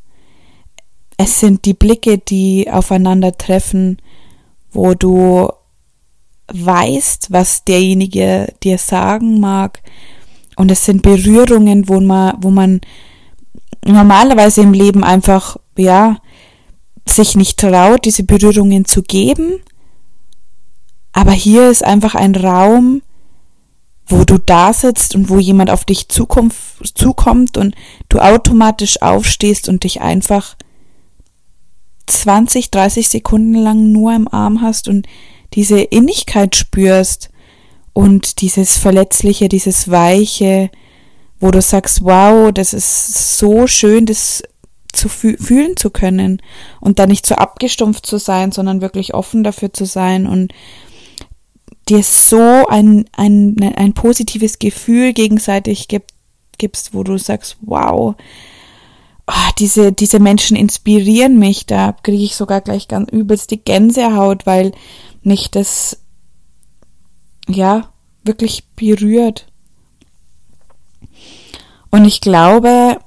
es 1.18 1.40
sind 1.40 1.66
die 1.66 1.74
Blicke, 1.74 2.18
die 2.18 2.70
aufeinandertreffen, 2.70 3.98
wo 4.72 4.94
du 4.94 5.50
weißt, 6.54 7.32
was 7.32 7.64
derjenige 7.64 8.54
dir 8.64 8.78
sagen 8.78 9.40
mag. 9.40 9.82
Und 10.58 10.72
es 10.72 10.86
sind 10.86 11.02
Berührungen, 11.02 11.88
wo 11.88 12.00
man, 12.00 12.34
wo 12.42 12.50
man 12.50 12.82
normalerweise 13.86 14.62
im 14.62 14.74
Leben 14.74 15.04
einfach, 15.04 15.58
ja, 15.78 16.18
sich 17.08 17.36
nicht 17.36 17.60
traut, 17.60 18.06
diese 18.06 18.24
Berührungen 18.24 18.86
zu 18.86 19.04
geben. 19.04 19.62
Aber 21.14 21.32
hier 21.32 21.70
ist 21.70 21.84
einfach 21.84 22.16
ein 22.16 22.36
Raum, 22.36 23.02
wo 24.08 24.24
du 24.24 24.38
da 24.38 24.72
sitzt 24.74 25.16
und 25.16 25.30
wo 25.30 25.40
jemand 25.40 25.70
auf 25.70 25.84
dich 25.84 26.10
zukommt 26.10 27.58
und 27.58 27.76
du 28.10 28.20
automatisch 28.20 29.02
aufstehst 29.02 29.68
und 29.68 29.84
dich 29.84 30.02
einfach 30.02 30.56
20, 32.08 32.70
30 32.70 33.10
Sekunden 33.10 33.56
lang 33.56 33.92
nur 33.92 34.14
im 34.14 34.28
Arm 34.28 34.62
hast 34.62 34.88
und 34.88 35.08
diese 35.54 35.80
Innigkeit 35.80 36.56
spürst 36.56 37.30
und 37.94 38.42
dieses 38.42 38.78
Verletzliche, 38.78 39.50
dieses 39.50 39.90
Weiche, 39.90 40.70
wo 41.40 41.50
du 41.50 41.62
sagst, 41.62 42.04
wow, 42.04 42.52
das 42.52 42.74
ist 42.74 43.38
so 43.38 43.66
schön, 43.68 44.06
das 44.06 44.44
zu 44.94 45.10
fü 45.10 45.38
fühlen 45.38 45.76
zu 45.76 45.90
können 45.90 46.42
und 46.80 47.00
da 47.00 47.06
nicht 47.06 47.26
so 47.26 47.36
abgestumpft 47.36 48.06
zu 48.06 48.18
sein, 48.18 48.52
sondern 48.52 48.82
wirklich 48.82 49.14
offen 49.14 49.44
dafür 49.44 49.74
zu 49.74 49.86
sein 49.86 50.26
und 50.26 50.54
dir 51.90 52.04
so 52.04 52.68
ein, 52.68 53.06
ein, 53.16 53.58
ein 53.76 53.94
positives 53.94 54.60
Gefühl 54.60 55.14
gegenseitig 55.14 55.88
gibt, 55.88 56.12
gibst, 56.58 56.94
wo 56.94 57.04
du 57.04 57.18
sagst, 57.18 57.58
wow, 57.62 58.16
oh, 59.28 59.50
diese, 59.60 59.92
diese 59.92 60.20
Menschen 60.20 60.56
inspirieren 60.56 61.38
mich, 61.38 61.66
da 61.66 61.94
kriege 62.04 62.24
ich 62.24 62.36
sogar 62.36 62.62
gleich 62.62 62.88
ganz 62.88 63.12
übelst 63.12 63.52
die 63.52 63.64
Gänsehaut, 63.64 64.46
weil 64.46 64.72
mich 65.22 65.52
das, 65.52 66.00
ja, 67.48 67.90
wirklich 68.24 68.66
berührt. 68.76 69.48
Und 71.92 72.06
ich 72.06 72.22
glaube, 72.22 73.00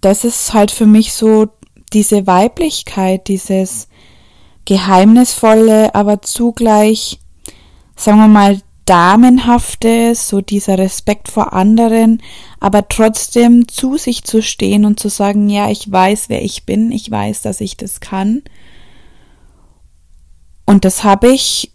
das 0.00 0.24
ist 0.24 0.52
halt 0.52 0.70
für 0.70 0.86
mich 0.86 1.12
so 1.12 1.48
diese 1.92 2.26
Weiblichkeit, 2.26 3.28
dieses 3.28 3.88
geheimnisvolle, 4.64 5.94
aber 5.94 6.22
zugleich, 6.22 7.18
sagen 8.02 8.18
wir 8.18 8.28
mal, 8.28 8.60
damenhafte, 8.84 10.14
so 10.16 10.40
dieser 10.40 10.76
Respekt 10.76 11.28
vor 11.28 11.52
anderen, 11.52 12.20
aber 12.58 12.88
trotzdem 12.88 13.68
zu 13.68 13.96
sich 13.96 14.24
zu 14.24 14.42
stehen 14.42 14.84
und 14.84 14.98
zu 14.98 15.08
sagen, 15.08 15.48
ja, 15.48 15.70
ich 15.70 15.90
weiß, 15.90 16.28
wer 16.28 16.42
ich 16.42 16.66
bin, 16.66 16.90
ich 16.90 17.08
weiß, 17.08 17.42
dass 17.42 17.60
ich 17.60 17.76
das 17.76 18.00
kann. 18.00 18.42
Und 20.66 20.84
das 20.84 21.04
habe 21.04 21.28
ich 21.28 21.70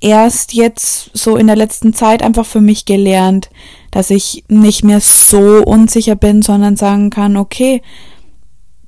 erst 0.00 0.52
jetzt 0.52 1.10
so 1.12 1.36
in 1.36 1.46
der 1.46 1.56
letzten 1.56 1.94
Zeit 1.94 2.22
einfach 2.22 2.46
für 2.46 2.60
mich 2.60 2.84
gelernt, 2.84 3.50
dass 3.90 4.10
ich 4.10 4.44
nicht 4.48 4.84
mehr 4.84 5.00
so 5.00 5.62
unsicher 5.64 6.16
bin, 6.16 6.42
sondern 6.42 6.76
sagen 6.76 7.10
kann, 7.10 7.36
okay, 7.36 7.82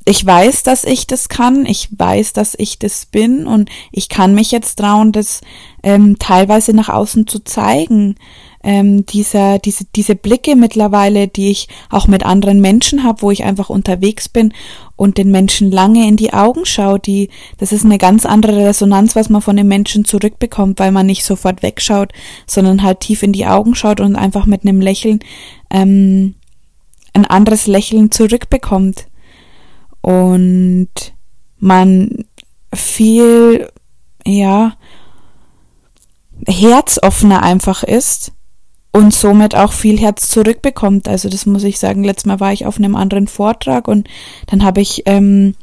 ich 0.06 0.24
weiß, 0.24 0.62
dass 0.62 0.84
ich 0.84 1.06
das 1.06 1.28
kann, 1.28 1.66
ich 1.66 1.88
weiß, 1.96 2.32
dass 2.32 2.54
ich 2.58 2.78
das 2.78 3.06
bin. 3.06 3.46
Und 3.46 3.68
ich 3.92 4.08
kann 4.08 4.34
mich 4.34 4.50
jetzt 4.50 4.76
trauen, 4.76 5.12
das 5.12 5.42
ähm, 5.82 6.18
teilweise 6.18 6.72
nach 6.74 6.88
außen 6.88 7.26
zu 7.26 7.40
zeigen. 7.40 8.16
Ähm, 8.62 9.06
dieser, 9.06 9.58
diese, 9.58 9.84
diese 9.96 10.14
Blicke 10.14 10.54
mittlerweile, 10.54 11.28
die 11.28 11.50
ich 11.50 11.68
auch 11.88 12.06
mit 12.08 12.24
anderen 12.26 12.60
Menschen 12.60 13.04
habe, 13.04 13.22
wo 13.22 13.30
ich 13.30 13.44
einfach 13.44 13.70
unterwegs 13.70 14.28
bin 14.28 14.52
und 14.96 15.16
den 15.16 15.30
Menschen 15.30 15.70
lange 15.70 16.06
in 16.06 16.16
die 16.16 16.34
Augen 16.34 16.66
schaue, 16.66 16.98
die, 16.98 17.30
das 17.56 17.72
ist 17.72 17.86
eine 17.86 17.96
ganz 17.96 18.26
andere 18.26 18.66
Resonanz, 18.66 19.16
was 19.16 19.30
man 19.30 19.40
von 19.40 19.56
den 19.56 19.68
Menschen 19.68 20.04
zurückbekommt, 20.04 20.78
weil 20.78 20.92
man 20.92 21.06
nicht 21.06 21.24
sofort 21.24 21.62
wegschaut, 21.62 22.12
sondern 22.46 22.82
halt 22.82 23.00
tief 23.00 23.22
in 23.22 23.32
die 23.32 23.46
Augen 23.46 23.74
schaut 23.74 24.00
und 24.00 24.14
einfach 24.14 24.44
mit 24.44 24.62
einem 24.62 24.82
Lächeln 24.82 25.20
ähm, 25.70 26.34
ein 27.14 27.24
anderes 27.24 27.66
Lächeln 27.66 28.10
zurückbekommt 28.10 29.06
und 30.00 30.88
man 31.58 32.24
viel, 32.74 33.68
ja, 34.26 34.76
herzoffener 36.46 37.42
einfach 37.42 37.82
ist 37.82 38.32
und 38.92 39.14
somit 39.14 39.54
auch 39.54 39.72
viel 39.72 39.98
Herz 40.00 40.28
zurückbekommt. 40.28 41.08
Also 41.08 41.28
das 41.28 41.46
muss 41.46 41.64
ich 41.64 41.78
sagen. 41.78 42.02
Letztes 42.02 42.26
Mal 42.26 42.40
war 42.40 42.52
ich 42.52 42.66
auf 42.66 42.78
einem 42.78 42.96
anderen 42.96 43.28
Vortrag 43.28 43.88
und 43.88 44.08
dann 44.46 44.64
habe 44.64 44.80
ich 44.80 45.02
ähm, 45.06 45.54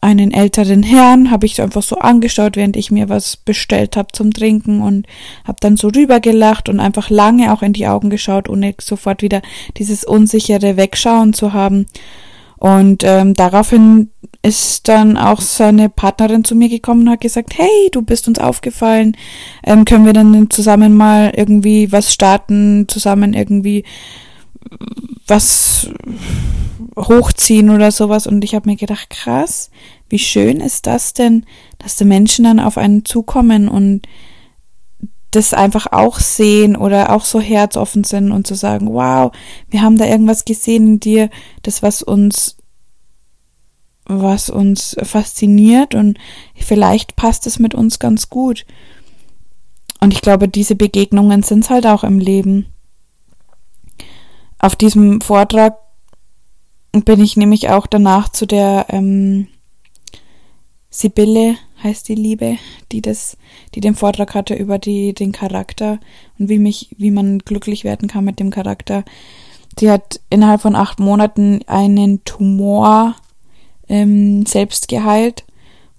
einen 0.00 0.32
älteren 0.32 0.82
Herrn, 0.82 1.30
habe 1.30 1.46
ich 1.46 1.60
einfach 1.60 1.82
so 1.82 1.96
angeschaut, 1.96 2.56
während 2.56 2.76
ich 2.76 2.90
mir 2.90 3.08
was 3.08 3.36
bestellt 3.36 3.96
habe 3.96 4.08
zum 4.12 4.32
Trinken 4.32 4.80
und 4.80 5.06
habe 5.44 5.58
dann 5.60 5.76
so 5.76 5.88
rübergelacht 5.88 6.68
und 6.68 6.80
einfach 6.80 7.10
lange 7.10 7.52
auch 7.52 7.62
in 7.62 7.74
die 7.74 7.86
Augen 7.86 8.08
geschaut, 8.08 8.48
ohne 8.48 8.74
sofort 8.80 9.22
wieder 9.22 9.42
dieses 9.76 10.04
unsichere 10.04 10.76
Wegschauen 10.76 11.32
zu 11.32 11.52
haben. 11.52 11.86
Und 12.60 13.02
ähm, 13.04 13.34
daraufhin 13.34 14.10
ist 14.42 14.86
dann 14.88 15.16
auch 15.16 15.40
seine 15.40 15.88
Partnerin 15.88 16.44
zu 16.44 16.54
mir 16.54 16.68
gekommen 16.68 17.02
und 17.02 17.10
hat 17.10 17.20
gesagt, 17.22 17.58
hey, 17.58 17.88
du 17.90 18.02
bist 18.02 18.28
uns 18.28 18.38
aufgefallen, 18.38 19.16
ähm, 19.64 19.84
können 19.84 20.04
wir 20.06 20.12
dann 20.12 20.48
zusammen 20.50 20.94
mal 20.94 21.32
irgendwie 21.34 21.90
was 21.90 22.12
starten, 22.12 22.86
zusammen 22.86 23.34
irgendwie 23.34 23.84
was 25.26 25.90
hochziehen 26.96 27.70
oder 27.70 27.90
sowas. 27.90 28.26
Und 28.26 28.44
ich 28.44 28.54
habe 28.54 28.68
mir 28.68 28.76
gedacht, 28.76 29.08
krass, 29.10 29.70
wie 30.10 30.18
schön 30.18 30.60
ist 30.60 30.86
das 30.86 31.14
denn, 31.14 31.46
dass 31.78 31.96
die 31.96 32.04
Menschen 32.04 32.44
dann 32.44 32.60
auf 32.60 32.76
einen 32.76 33.04
zukommen 33.04 33.68
und 33.68 34.02
das 35.30 35.54
einfach 35.54 35.86
auch 35.92 36.18
sehen 36.18 36.76
oder 36.76 37.12
auch 37.12 37.24
so 37.24 37.40
herzoffen 37.40 38.04
sind 38.04 38.32
und 38.32 38.46
zu 38.46 38.54
sagen, 38.54 38.92
wow, 38.92 39.32
wir 39.68 39.82
haben 39.82 39.96
da 39.96 40.04
irgendwas 40.06 40.44
gesehen 40.44 40.86
in 40.86 41.00
dir, 41.00 41.30
das 41.62 41.82
was 41.82 42.02
uns 42.02 42.56
was 44.12 44.50
uns 44.50 44.96
fasziniert 45.02 45.94
und 45.94 46.18
vielleicht 46.56 47.14
passt 47.14 47.46
es 47.46 47.60
mit 47.60 47.76
uns 47.76 48.00
ganz 48.00 48.28
gut. 48.28 48.66
Und 50.00 50.12
ich 50.12 50.20
glaube, 50.20 50.48
diese 50.48 50.74
Begegnungen 50.74 51.44
sind 51.44 51.64
es 51.64 51.70
halt 51.70 51.86
auch 51.86 52.02
im 52.02 52.18
Leben. 52.18 52.66
Auf 54.58 54.74
diesem 54.74 55.20
Vortrag 55.20 55.78
bin 56.92 57.22
ich 57.22 57.36
nämlich 57.36 57.68
auch 57.68 57.86
danach 57.86 58.30
zu 58.30 58.46
der 58.46 58.86
ähm, 58.88 59.46
Sibylle 60.90 61.56
heißt 61.82 62.08
die 62.08 62.14
Liebe, 62.14 62.56
die 62.92 63.02
das, 63.02 63.36
die 63.74 63.80
den 63.80 63.94
Vortrag 63.94 64.34
hatte 64.34 64.54
über 64.54 64.78
die, 64.78 65.14
den 65.14 65.32
Charakter 65.32 65.98
und 66.38 66.48
wie 66.48 66.58
mich, 66.58 66.94
wie 66.98 67.10
man 67.10 67.38
glücklich 67.40 67.84
werden 67.84 68.08
kann 68.08 68.24
mit 68.24 68.38
dem 68.40 68.50
Charakter. 68.50 69.04
Sie 69.78 69.90
hat 69.90 70.20
innerhalb 70.30 70.60
von 70.60 70.74
acht 70.76 71.00
Monaten 71.00 71.60
einen 71.66 72.24
Tumor 72.24 73.14
ähm, 73.88 74.44
selbst 74.46 74.88
geheilt, 74.88 75.44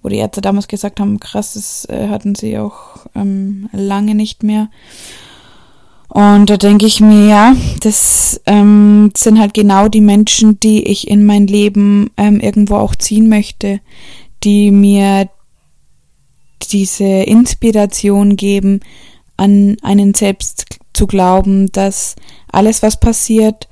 wo 0.02 0.08
die 0.08 0.16
Ärzte 0.16 0.40
damals 0.40 0.68
gesagt 0.68 1.00
haben, 1.00 1.20
krass, 1.20 1.54
das 1.54 1.84
äh, 1.86 2.08
hatten 2.08 2.34
sie 2.34 2.58
auch 2.58 3.06
ähm, 3.14 3.68
lange 3.72 4.14
nicht 4.14 4.42
mehr. 4.42 4.68
Und 6.08 6.50
da 6.50 6.58
denke 6.58 6.84
ich 6.84 7.00
mir, 7.00 7.26
ja, 7.26 7.56
das 7.80 8.38
ähm, 8.44 9.10
sind 9.16 9.38
halt 9.38 9.54
genau 9.54 9.88
die 9.88 10.02
Menschen, 10.02 10.60
die 10.60 10.82
ich 10.82 11.08
in 11.08 11.24
mein 11.24 11.46
Leben 11.46 12.10
ähm, 12.18 12.38
irgendwo 12.38 12.76
auch 12.76 12.94
ziehen 12.94 13.30
möchte, 13.30 13.80
die 14.44 14.70
mir 14.70 15.30
diese 16.66 17.04
Inspiration 17.04 18.36
geben, 18.36 18.80
an 19.36 19.76
einen 19.82 20.14
selbst 20.14 20.66
zu 20.92 21.06
glauben, 21.06 21.72
dass 21.72 22.16
alles, 22.50 22.82
was 22.82 23.00
passiert, 23.00 23.68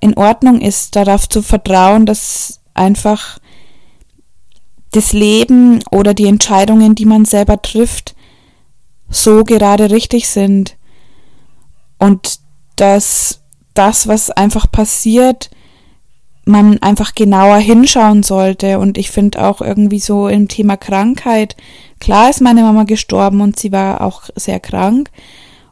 in 0.00 0.14
Ordnung 0.14 0.60
ist, 0.60 0.96
darauf 0.96 1.28
zu 1.28 1.42
vertrauen, 1.42 2.06
dass 2.06 2.60
einfach 2.74 3.38
das 4.90 5.12
Leben 5.12 5.82
oder 5.90 6.14
die 6.14 6.26
Entscheidungen, 6.26 6.94
die 6.94 7.06
man 7.06 7.24
selber 7.24 7.60
trifft, 7.60 8.14
so 9.08 9.44
gerade 9.44 9.90
richtig 9.90 10.28
sind. 10.28 10.76
Und 11.98 12.40
dass 12.76 13.42
das, 13.74 14.06
was 14.06 14.30
einfach 14.30 14.70
passiert, 14.70 15.50
man 16.44 16.78
einfach 16.78 17.14
genauer 17.14 17.58
hinschauen 17.58 18.22
sollte. 18.22 18.78
Und 18.78 18.98
ich 18.98 19.10
finde 19.10 19.44
auch 19.44 19.60
irgendwie 19.60 20.00
so 20.00 20.28
im 20.28 20.48
Thema 20.48 20.76
Krankheit, 20.76 21.56
klar 22.06 22.30
ist 22.30 22.40
meine 22.40 22.62
Mama 22.62 22.84
gestorben 22.84 23.40
und 23.40 23.58
sie 23.58 23.72
war 23.72 24.00
auch 24.00 24.22
sehr 24.36 24.60
krank. 24.60 25.10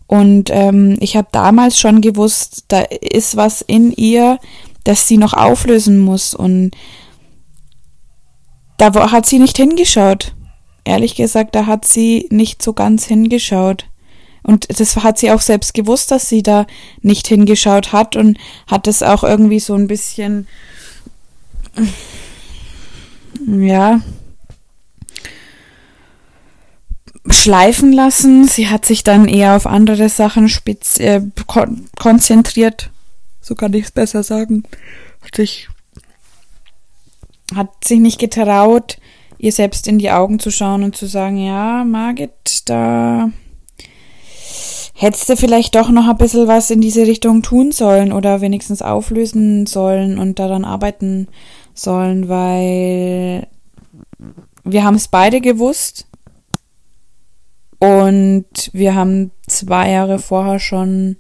Und 0.09 0.51
ähm, 0.51 0.97
ich 0.99 1.17
habe 1.17 1.29
damals 1.31 1.79
schon 1.79 2.01
gewusst, 2.01 2.65
da 2.67 2.81
ist 2.81 3.37
was 3.37 3.63
in 3.63 3.93
ihr, 3.93 4.41
das 4.83 5.07
sie 5.07 5.17
noch 5.17 5.35
auflösen 5.35 6.01
muss. 6.01 6.35
Und 6.35 6.73
da 8.79 9.13
hat 9.13 9.27
sie 9.27 9.39
nicht 9.39 9.57
hingeschaut. 9.57 10.35
Ehrlich 10.85 11.15
gesagt, 11.15 11.55
da 11.55 11.67
hat 11.67 11.85
sie 11.85 12.27
nicht 12.31 12.63
so 12.63 12.73
ganz 12.73 13.05
hingeschaut. 13.07 13.87
Und 14.43 14.67
das 14.81 14.97
hat 14.97 15.19
sie 15.19 15.31
auch 15.31 15.41
selbst 15.41 15.73
gewusst, 15.73 16.11
dass 16.11 16.29
sie 16.29 16.43
da 16.43 16.67
nicht 17.01 17.29
hingeschaut 17.29 17.93
hat 17.93 18.17
und 18.17 18.39
hat 18.67 18.89
es 18.89 19.05
auch 19.05 19.23
irgendwie 19.23 19.61
so 19.61 19.75
ein 19.75 19.87
bisschen, 19.87 20.49
ja, 23.47 24.01
schleifen 27.29 27.93
lassen. 27.93 28.47
Sie 28.47 28.69
hat 28.69 28.85
sich 28.85 29.05
dann 29.05 29.29
eher 29.29 29.57
auf 29.57 29.67
andere 29.67 30.09
Sachen 30.09 30.49
spitz, 30.49 30.99
äh, 30.99 31.23
kon 31.47 31.87
konzentriert. 31.99 32.91
So 33.41 33.55
kann 33.55 33.73
ich 33.75 33.85
es 33.85 33.91
besser 33.91 34.23
sagen. 34.23 34.65
Hat 35.23 35.37
sich 35.37 35.69
hat 37.55 37.85
sich 37.85 38.01
nicht 38.01 38.19
getraut, 38.19 38.99
ihr 39.39 39.53
selbst 39.53 39.87
in 39.87 39.99
die 39.99 40.11
Augen 40.11 40.39
zu 40.39 40.51
schauen 40.51 40.83
und 40.83 40.97
zu 40.97 41.07
sagen, 41.07 41.37
ja, 41.37 41.85
Margit, 41.85 42.63
da 42.65 43.31
hättest 44.95 45.29
du 45.29 45.37
vielleicht 45.37 45.75
doch 45.75 45.91
noch 45.91 46.09
ein 46.09 46.17
bisschen 46.17 46.49
was 46.49 46.71
in 46.71 46.81
diese 46.81 47.07
Richtung 47.07 47.43
tun 47.43 47.73
sollen 47.73 48.13
oder 48.13 48.41
wenigstens 48.41 48.81
auflösen 48.81 49.67
sollen 49.67 50.19
und 50.19 50.39
daran 50.39 50.65
arbeiten 50.65 51.29
sollen, 51.75 52.29
weil 52.29 53.47
wir 54.63 54.85
haben 54.85 54.95
es 54.95 55.09
beide 55.09 55.41
gewusst 55.41 56.07
und 57.85 58.71
wir 58.73 58.95
haben 58.95 59.31
zwei 59.47 59.91
Jahre 59.91 60.19
vorher 60.19 60.59
schon 60.59 61.17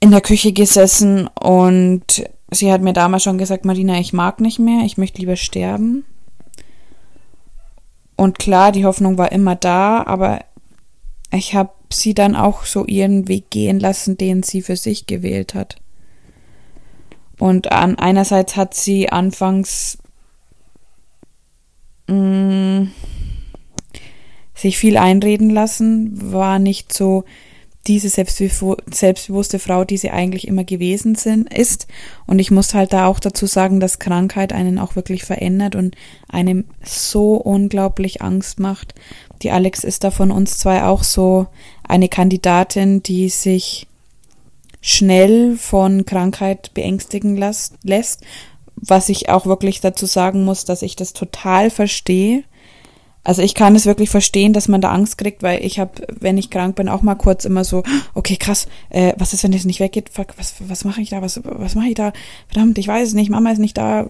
in 0.00 0.10
der 0.10 0.20
Küche 0.20 0.52
gesessen 0.52 1.28
und 1.28 2.24
sie 2.50 2.72
hat 2.72 2.82
mir 2.82 2.92
damals 2.92 3.22
schon 3.22 3.38
gesagt, 3.38 3.64
Marina, 3.64 3.98
ich 3.98 4.12
mag 4.12 4.40
nicht 4.40 4.58
mehr, 4.58 4.84
ich 4.84 4.98
möchte 4.98 5.20
lieber 5.20 5.36
sterben. 5.36 6.04
Und 8.16 8.38
klar, 8.40 8.72
die 8.72 8.84
Hoffnung 8.84 9.18
war 9.18 9.30
immer 9.30 9.54
da, 9.54 10.02
aber 10.04 10.40
ich 11.30 11.54
habe 11.54 11.70
sie 11.92 12.14
dann 12.14 12.34
auch 12.34 12.64
so 12.64 12.86
ihren 12.86 13.28
Weg 13.28 13.50
gehen 13.50 13.78
lassen, 13.78 14.16
den 14.16 14.42
sie 14.42 14.62
für 14.62 14.76
sich 14.76 15.06
gewählt 15.06 15.54
hat. 15.54 15.76
Und 17.38 17.70
an 17.70 17.98
einerseits 17.98 18.56
hat 18.56 18.74
sie 18.74 19.10
anfangs 19.10 19.98
mh, 22.08 22.14
mm, 22.14 22.92
sich 24.56 24.78
viel 24.78 24.96
einreden 24.96 25.50
lassen, 25.50 26.32
war 26.32 26.58
nicht 26.58 26.92
so 26.92 27.24
diese 27.86 28.08
selbstbewusste 28.08 29.58
Frau, 29.60 29.84
die 29.84 29.96
sie 29.96 30.10
eigentlich 30.10 30.48
immer 30.48 30.64
gewesen 30.64 31.14
sind, 31.14 31.52
ist. 31.52 31.86
Und 32.26 32.40
ich 32.40 32.50
muss 32.50 32.74
halt 32.74 32.92
da 32.92 33.06
auch 33.06 33.20
dazu 33.20 33.46
sagen, 33.46 33.78
dass 33.78 34.00
Krankheit 34.00 34.52
einen 34.52 34.78
auch 34.78 34.96
wirklich 34.96 35.24
verändert 35.24 35.76
und 35.76 35.94
einem 36.28 36.64
so 36.82 37.34
unglaublich 37.34 38.22
Angst 38.22 38.58
macht. 38.58 38.94
Die 39.42 39.52
Alex 39.52 39.84
ist 39.84 40.02
da 40.02 40.10
von 40.10 40.32
uns 40.32 40.58
zwei 40.58 40.82
auch 40.82 41.04
so 41.04 41.46
eine 41.86 42.08
Kandidatin, 42.08 43.02
die 43.02 43.28
sich 43.28 43.86
schnell 44.80 45.56
von 45.56 46.04
Krankheit 46.06 46.72
beängstigen 46.74 47.36
lässt, 47.36 48.24
was 48.74 49.08
ich 49.08 49.28
auch 49.28 49.46
wirklich 49.46 49.80
dazu 49.80 50.06
sagen 50.06 50.44
muss, 50.44 50.64
dass 50.64 50.82
ich 50.82 50.96
das 50.96 51.12
total 51.12 51.70
verstehe 51.70 52.44
also 53.26 53.42
ich 53.42 53.54
kann 53.54 53.74
es 53.74 53.86
wirklich 53.86 54.08
verstehen, 54.08 54.52
dass 54.52 54.68
man 54.68 54.80
da 54.80 54.92
Angst 54.92 55.18
kriegt, 55.18 55.42
weil 55.42 55.64
ich 55.64 55.80
habe, 55.80 55.90
wenn 56.20 56.38
ich 56.38 56.48
krank 56.48 56.76
bin, 56.76 56.88
auch 56.88 57.02
mal 57.02 57.16
kurz 57.16 57.44
immer 57.44 57.64
so, 57.64 57.82
okay, 58.14 58.36
krass, 58.36 58.68
äh, 58.88 59.14
was 59.18 59.32
ist, 59.32 59.42
wenn 59.42 59.50
das 59.50 59.64
nicht 59.64 59.80
weggeht? 59.80 60.10
Fuck, 60.10 60.34
was, 60.36 60.54
was 60.60 60.84
mache 60.84 61.00
ich 61.00 61.10
da? 61.10 61.22
Was, 61.22 61.40
was 61.42 61.74
mache 61.74 61.88
ich 61.88 61.96
da? 61.96 62.12
Verdammt, 62.46 62.78
ich 62.78 62.86
weiß 62.86 63.08
es 63.08 63.14
nicht, 63.14 63.28
Mama 63.28 63.50
ist 63.50 63.58
nicht 63.58 63.76
da. 63.76 64.06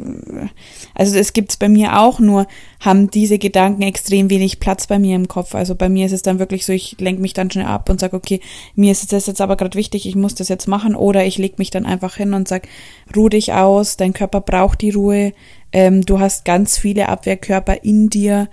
Also 0.94 1.16
es 1.16 1.32
gibt's 1.32 1.56
bei 1.56 1.70
mir 1.70 1.98
auch, 1.98 2.20
nur 2.20 2.46
haben 2.78 3.10
diese 3.10 3.38
Gedanken 3.38 3.80
extrem 3.80 4.28
wenig 4.28 4.60
Platz 4.60 4.86
bei 4.86 4.98
mir 4.98 5.16
im 5.16 5.28
Kopf. 5.28 5.54
Also 5.54 5.74
bei 5.76 5.88
mir 5.88 6.04
ist 6.04 6.12
es 6.12 6.20
dann 6.20 6.38
wirklich 6.38 6.66
so, 6.66 6.74
ich 6.74 6.96
lenke 7.00 7.22
mich 7.22 7.32
dann 7.32 7.50
schnell 7.50 7.64
ab 7.64 7.88
und 7.88 7.98
sage, 7.98 8.16
okay, 8.16 8.40
mir 8.74 8.92
ist 8.92 9.14
das 9.14 9.26
jetzt 9.26 9.40
aber 9.40 9.56
gerade 9.56 9.78
wichtig, 9.78 10.06
ich 10.06 10.14
muss 10.14 10.34
das 10.34 10.50
jetzt 10.50 10.68
machen. 10.68 10.94
Oder 10.94 11.24
ich 11.24 11.38
leg 11.38 11.58
mich 11.58 11.70
dann 11.70 11.86
einfach 11.86 12.16
hin 12.16 12.34
und 12.34 12.48
sag, 12.48 12.68
ruh 13.16 13.30
dich 13.30 13.54
aus, 13.54 13.96
dein 13.96 14.12
Körper 14.12 14.42
braucht 14.42 14.82
die 14.82 14.90
Ruhe. 14.90 15.32
Ähm, 15.72 16.02
du 16.02 16.20
hast 16.20 16.44
ganz 16.44 16.76
viele 16.76 17.08
Abwehrkörper 17.08 17.82
in 17.82 18.10
dir 18.10 18.48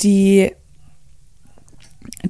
die 0.00 0.52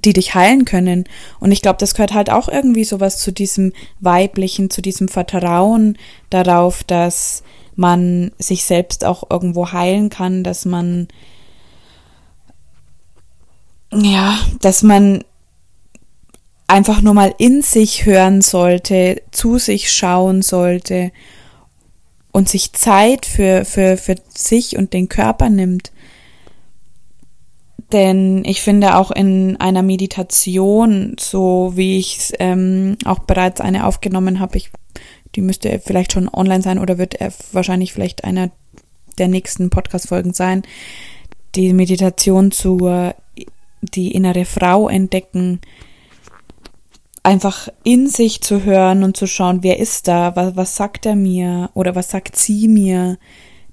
die 0.05 0.13
dich 0.13 0.35
heilen 0.35 0.65
können. 0.65 1.05
Und 1.41 1.53
ich 1.53 1.63
glaube, 1.63 1.79
das 1.79 1.95
gehört 1.95 2.15
halt 2.15 2.31
auch 2.31 2.49
irgendwie 2.49 2.85
sowas 2.85 3.19
zu 3.19 3.33
diesem 3.33 3.73
weiblichen, 4.01 4.71
zu 4.71 4.83
diesem 4.83 5.09
Vertrauen 5.09 5.99
darauf, 6.31 6.85
dass 6.85 7.43
man 7.77 8.33
sich 8.39 8.65
selbst 8.65 9.05
auch 9.05 9.31
irgendwo 9.31 9.73
heilen 9.73 10.11
kann, 10.11 10.45
dass 10.45 10.65
man 10.65 11.09
ja, 13.93 14.39
dass 14.61 14.83
man 14.83 15.25
einfach 16.67 17.01
nur 17.01 17.15
mal 17.15 17.35
in 17.39 17.63
sich 17.63 18.07
hören 18.07 18.43
sollte, 18.43 19.23
zu 19.31 19.59
sich 19.59 19.93
schauen 19.93 20.43
sollte 20.43 21.13
und 22.33 22.49
sich 22.49 22.73
Zeit 22.73 23.27
für, 23.27 23.65
für, 23.65 23.97
für 23.97 24.17
sich 24.37 24.77
und 24.77 24.93
den 24.93 25.09
Körper 25.09 25.51
nimmt. 25.51 25.93
Denn 27.93 28.45
ich 28.45 28.63
finde 28.63 28.97
auch 28.97 29.11
in 29.11 29.57
einer 29.61 29.83
Meditation, 29.83 31.17
so 31.19 31.73
wie 31.75 31.99
ich 31.99 32.33
ähm, 32.39 32.97
auch 33.05 33.21
bereits 33.21 33.61
eine 33.61 33.87
aufgenommen 33.87 34.41
habe, 34.41 34.57
ich, 34.57 34.71
die 35.35 35.43
müsste 35.43 35.79
vielleicht 35.79 36.13
schon 36.13 36.29
online 36.29 36.63
sein 36.63 36.79
oder 36.79 36.99
wird 36.99 37.17
wahrscheinlich 37.53 37.93
vielleicht 37.93 38.25
einer 38.25 38.51
der 39.19 39.29
nächsten 39.29 39.71
Podcast-Folgen 39.71 40.33
sein, 40.33 40.63
die 41.55 41.73
Meditation 41.73 42.51
zur 42.51 43.15
die 43.81 44.13
innere 44.13 44.45
Frau 44.45 44.89
entdecken, 44.89 45.61
einfach 47.23 47.69
in 47.85 48.09
sich 48.09 48.41
zu 48.43 48.65
hören 48.65 49.03
und 49.03 49.17
zu 49.17 49.27
schauen, 49.27 49.63
wer 49.63 49.79
ist 49.79 50.09
da, 50.09 50.37
was, 50.37 50.57
was 50.57 50.77
sagt 50.77 51.07
er 51.07 51.17
mir 51.17 51.71
oder 51.75 51.95
was 51.95 52.11
sagt 52.11 52.37
sie 52.37 52.69
mir, 52.69 53.19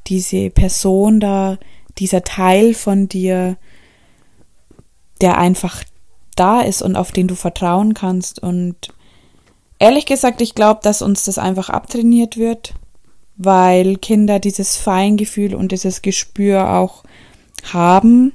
diese 0.07 0.49
Person 0.49 1.19
da, 1.19 1.57
dieser 1.97 2.23
Teil 2.23 2.73
von 2.73 3.07
dir, 3.07 3.57
der 5.21 5.37
einfach 5.37 5.83
da 6.35 6.61
ist 6.61 6.81
und 6.81 6.95
auf 6.95 7.11
den 7.11 7.27
du 7.27 7.35
vertrauen 7.35 7.93
kannst. 7.93 8.41
Und 8.41 8.93
ehrlich 9.79 10.05
gesagt, 10.05 10.41
ich 10.41 10.55
glaube, 10.55 10.79
dass 10.83 11.01
uns 11.01 11.23
das 11.23 11.37
einfach 11.37 11.69
abtrainiert 11.69 12.37
wird, 12.37 12.73
weil 13.37 13.97
Kinder 13.97 14.39
dieses 14.39 14.77
Feingefühl 14.77 15.55
und 15.55 15.71
dieses 15.71 16.01
Gespür 16.01 16.69
auch 16.71 17.03
haben. 17.71 18.33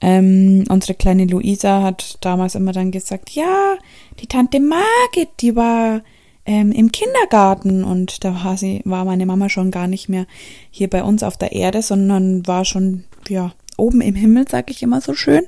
Ähm, 0.00 0.64
unsere 0.68 0.94
kleine 0.94 1.24
Luisa 1.24 1.82
hat 1.82 2.18
damals 2.20 2.54
immer 2.54 2.72
dann 2.72 2.92
gesagt, 2.92 3.30
ja, 3.30 3.76
die 4.20 4.28
Tante 4.28 4.60
Margit, 4.60 5.28
die 5.40 5.56
war 5.56 6.02
ähm, 6.46 6.70
im 6.70 6.92
Kindergarten 6.92 7.82
und 7.82 8.24
da 8.24 8.44
war 8.44 8.56
sie, 8.56 8.80
war 8.84 9.04
meine 9.04 9.26
Mama 9.26 9.48
schon 9.48 9.70
gar 9.70 9.88
nicht 9.88 10.08
mehr 10.08 10.26
hier 10.70 10.88
bei 10.88 11.02
uns 11.02 11.22
auf 11.22 11.36
der 11.36 11.52
Erde, 11.52 11.82
sondern 11.82 12.46
war 12.46 12.64
schon, 12.64 13.04
ja, 13.28 13.52
oben 13.78 14.00
im 14.00 14.14
Himmel, 14.14 14.46
sag 14.48 14.70
ich 14.70 14.82
immer 14.82 15.00
so 15.00 15.14
schön. 15.14 15.46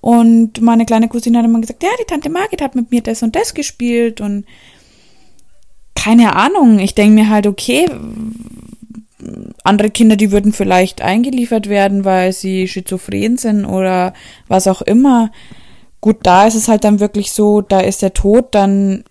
Und 0.00 0.60
meine 0.60 0.86
kleine 0.86 1.08
Cousine 1.08 1.38
hat 1.38 1.44
immer 1.44 1.60
gesagt, 1.60 1.82
ja, 1.82 1.90
die 2.00 2.06
Tante 2.06 2.30
Margit 2.30 2.62
hat 2.62 2.74
mit 2.74 2.90
mir 2.90 3.02
das 3.02 3.22
und 3.22 3.36
das 3.36 3.54
gespielt 3.54 4.20
und 4.20 4.44
keine 5.94 6.36
Ahnung. 6.36 6.78
Ich 6.78 6.94
denke 6.94 7.14
mir 7.14 7.28
halt, 7.28 7.46
okay, 7.46 7.86
andere 9.64 9.90
Kinder, 9.90 10.16
die 10.16 10.30
würden 10.30 10.52
vielleicht 10.52 11.02
eingeliefert 11.02 11.68
werden, 11.68 12.04
weil 12.04 12.32
sie 12.32 12.68
schizophren 12.68 13.36
sind 13.36 13.64
oder 13.64 14.14
was 14.46 14.66
auch 14.68 14.82
immer. 14.82 15.32
Gut, 16.00 16.18
da 16.22 16.46
ist 16.46 16.54
es 16.54 16.68
halt 16.68 16.84
dann 16.84 17.00
wirklich 17.00 17.32
so, 17.32 17.60
da 17.60 17.80
ist 17.80 18.02
der 18.02 18.14
Tod 18.14 18.54
dann 18.54 19.04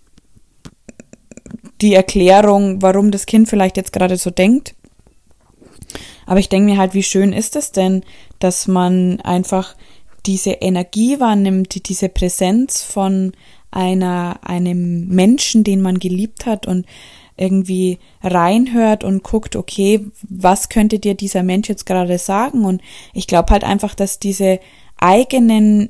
die 1.80 1.94
Erklärung, 1.94 2.82
warum 2.82 3.10
das 3.10 3.26
Kind 3.26 3.48
vielleicht 3.48 3.76
jetzt 3.76 3.92
gerade 3.92 4.16
so 4.16 4.30
denkt. 4.30 4.74
Aber 6.28 6.40
ich 6.40 6.50
denke 6.50 6.70
mir 6.70 6.76
halt, 6.78 6.92
wie 6.92 7.02
schön 7.02 7.32
ist 7.32 7.56
es 7.56 7.72
denn, 7.72 8.02
dass 8.38 8.68
man 8.68 9.18
einfach 9.22 9.74
diese 10.26 10.50
Energie 10.50 11.18
wahrnimmt, 11.20 11.88
diese 11.88 12.10
Präsenz 12.10 12.82
von 12.82 13.32
einer, 13.70 14.40
einem 14.42 15.08
Menschen, 15.08 15.64
den 15.64 15.80
man 15.80 15.98
geliebt 15.98 16.44
hat 16.44 16.66
und 16.66 16.84
irgendwie 17.38 17.98
reinhört 18.22 19.04
und 19.04 19.22
guckt, 19.22 19.56
okay, 19.56 20.04
was 20.28 20.68
könnte 20.68 20.98
dir 20.98 21.14
dieser 21.14 21.42
Mensch 21.42 21.70
jetzt 21.70 21.86
gerade 21.86 22.18
sagen? 22.18 22.66
Und 22.66 22.82
ich 23.14 23.26
glaube 23.26 23.50
halt 23.50 23.64
einfach, 23.64 23.94
dass 23.94 24.18
diese 24.18 24.60
eigenen 24.98 25.88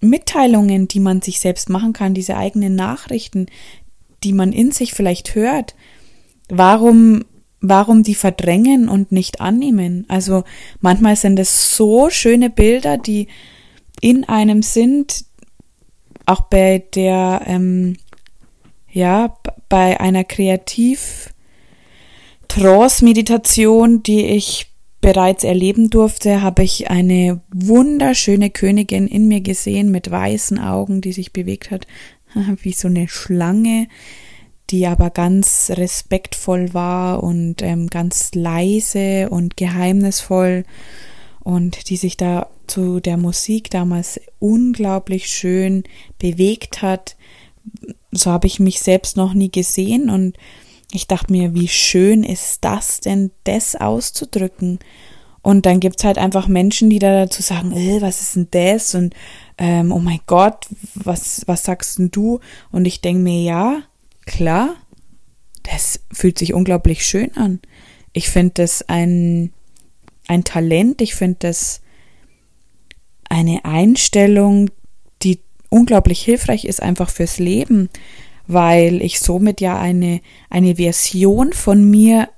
Mitteilungen, 0.00 0.88
die 0.88 1.00
man 1.00 1.22
sich 1.22 1.40
selbst 1.40 1.70
machen 1.70 1.94
kann, 1.94 2.12
diese 2.12 2.36
eigenen 2.36 2.74
Nachrichten, 2.74 3.46
die 4.24 4.34
man 4.34 4.52
in 4.52 4.72
sich 4.72 4.92
vielleicht 4.92 5.34
hört, 5.34 5.74
warum 6.50 7.24
warum 7.68 8.02
die 8.02 8.14
verdrängen 8.14 8.88
und 8.88 9.10
nicht 9.10 9.40
annehmen. 9.40 10.04
Also 10.08 10.44
manchmal 10.80 11.16
sind 11.16 11.38
es 11.38 11.76
so 11.76 12.10
schöne 12.10 12.50
Bilder, 12.50 12.98
die 12.98 13.28
in 14.00 14.24
einem 14.24 14.62
sind, 14.62 15.24
auch 16.26 16.42
bei 16.42 16.84
der, 16.94 17.42
ähm, 17.46 17.96
ja, 18.90 19.36
bei 19.68 19.98
einer 19.98 20.24
Kreativ 20.24 21.30
Trance-Meditation, 22.48 24.02
die 24.02 24.26
ich 24.26 24.66
bereits 25.00 25.42
erleben 25.44 25.90
durfte, 25.90 26.42
habe 26.42 26.62
ich 26.62 26.90
eine 26.90 27.40
wunderschöne 27.52 28.50
Königin 28.50 29.06
in 29.06 29.26
mir 29.26 29.40
gesehen 29.40 29.90
mit 29.90 30.10
weißen 30.10 30.58
Augen, 30.58 31.00
die 31.00 31.12
sich 31.12 31.32
bewegt 31.32 31.70
hat, 31.70 31.86
wie 32.62 32.72
so 32.72 32.88
eine 32.88 33.08
Schlange, 33.08 33.88
die 34.74 34.88
aber 34.88 35.10
ganz 35.10 35.70
respektvoll 35.72 36.74
war 36.74 37.22
und 37.22 37.62
ähm, 37.62 37.86
ganz 37.86 38.34
leise 38.34 39.28
und 39.30 39.56
geheimnisvoll 39.56 40.64
und 41.44 41.90
die 41.90 41.96
sich 41.96 42.16
da 42.16 42.48
zu 42.66 42.98
der 42.98 43.16
Musik 43.16 43.70
damals 43.70 44.20
unglaublich 44.40 45.28
schön 45.28 45.84
bewegt 46.18 46.82
hat. 46.82 47.14
So 48.10 48.32
habe 48.32 48.48
ich 48.48 48.58
mich 48.58 48.80
selbst 48.80 49.16
noch 49.16 49.32
nie 49.32 49.48
gesehen 49.48 50.10
und 50.10 50.36
ich 50.90 51.06
dachte 51.06 51.30
mir, 51.30 51.54
wie 51.54 51.68
schön 51.68 52.24
ist 52.24 52.64
das 52.64 52.98
denn, 52.98 53.30
das 53.44 53.76
auszudrücken? 53.76 54.80
Und 55.40 55.66
dann 55.66 55.78
gibt's 55.78 56.02
halt 56.02 56.18
einfach 56.18 56.48
Menschen, 56.48 56.90
die 56.90 56.98
da 56.98 57.26
dazu 57.26 57.42
sagen, 57.42 57.70
äh, 57.70 58.02
was 58.02 58.20
ist 58.22 58.34
denn 58.34 58.48
das? 58.50 58.96
Und 58.96 59.14
ähm, 59.56 59.92
oh 59.92 60.00
mein 60.00 60.20
Gott, 60.26 60.66
was, 60.94 61.42
was 61.46 61.62
sagst 61.62 61.98
denn 61.98 62.10
du? 62.10 62.40
Und 62.72 62.86
ich 62.86 63.02
denke 63.02 63.22
mir, 63.22 63.40
ja, 63.40 63.82
klar, 64.26 64.76
das 65.62 66.00
fühlt 66.12 66.38
sich 66.38 66.54
unglaublich 66.54 67.04
schön 67.04 67.36
an. 67.36 67.60
Ich 68.12 68.28
finde 68.28 68.52
das 68.54 68.82
ein, 68.88 69.52
ein 70.28 70.44
Talent, 70.44 71.00
ich 71.00 71.14
finde 71.14 71.36
das 71.40 71.80
eine 73.28 73.64
Einstellung, 73.64 74.70
die 75.22 75.40
unglaublich 75.70 76.22
hilfreich 76.22 76.64
ist 76.64 76.82
einfach 76.82 77.10
fürs 77.10 77.38
Leben, 77.38 77.88
weil 78.46 79.02
ich 79.02 79.20
somit 79.20 79.60
ja 79.60 79.78
eine, 79.80 80.20
eine 80.50 80.76
Version 80.76 81.52
von 81.52 81.90
mir 81.90 82.28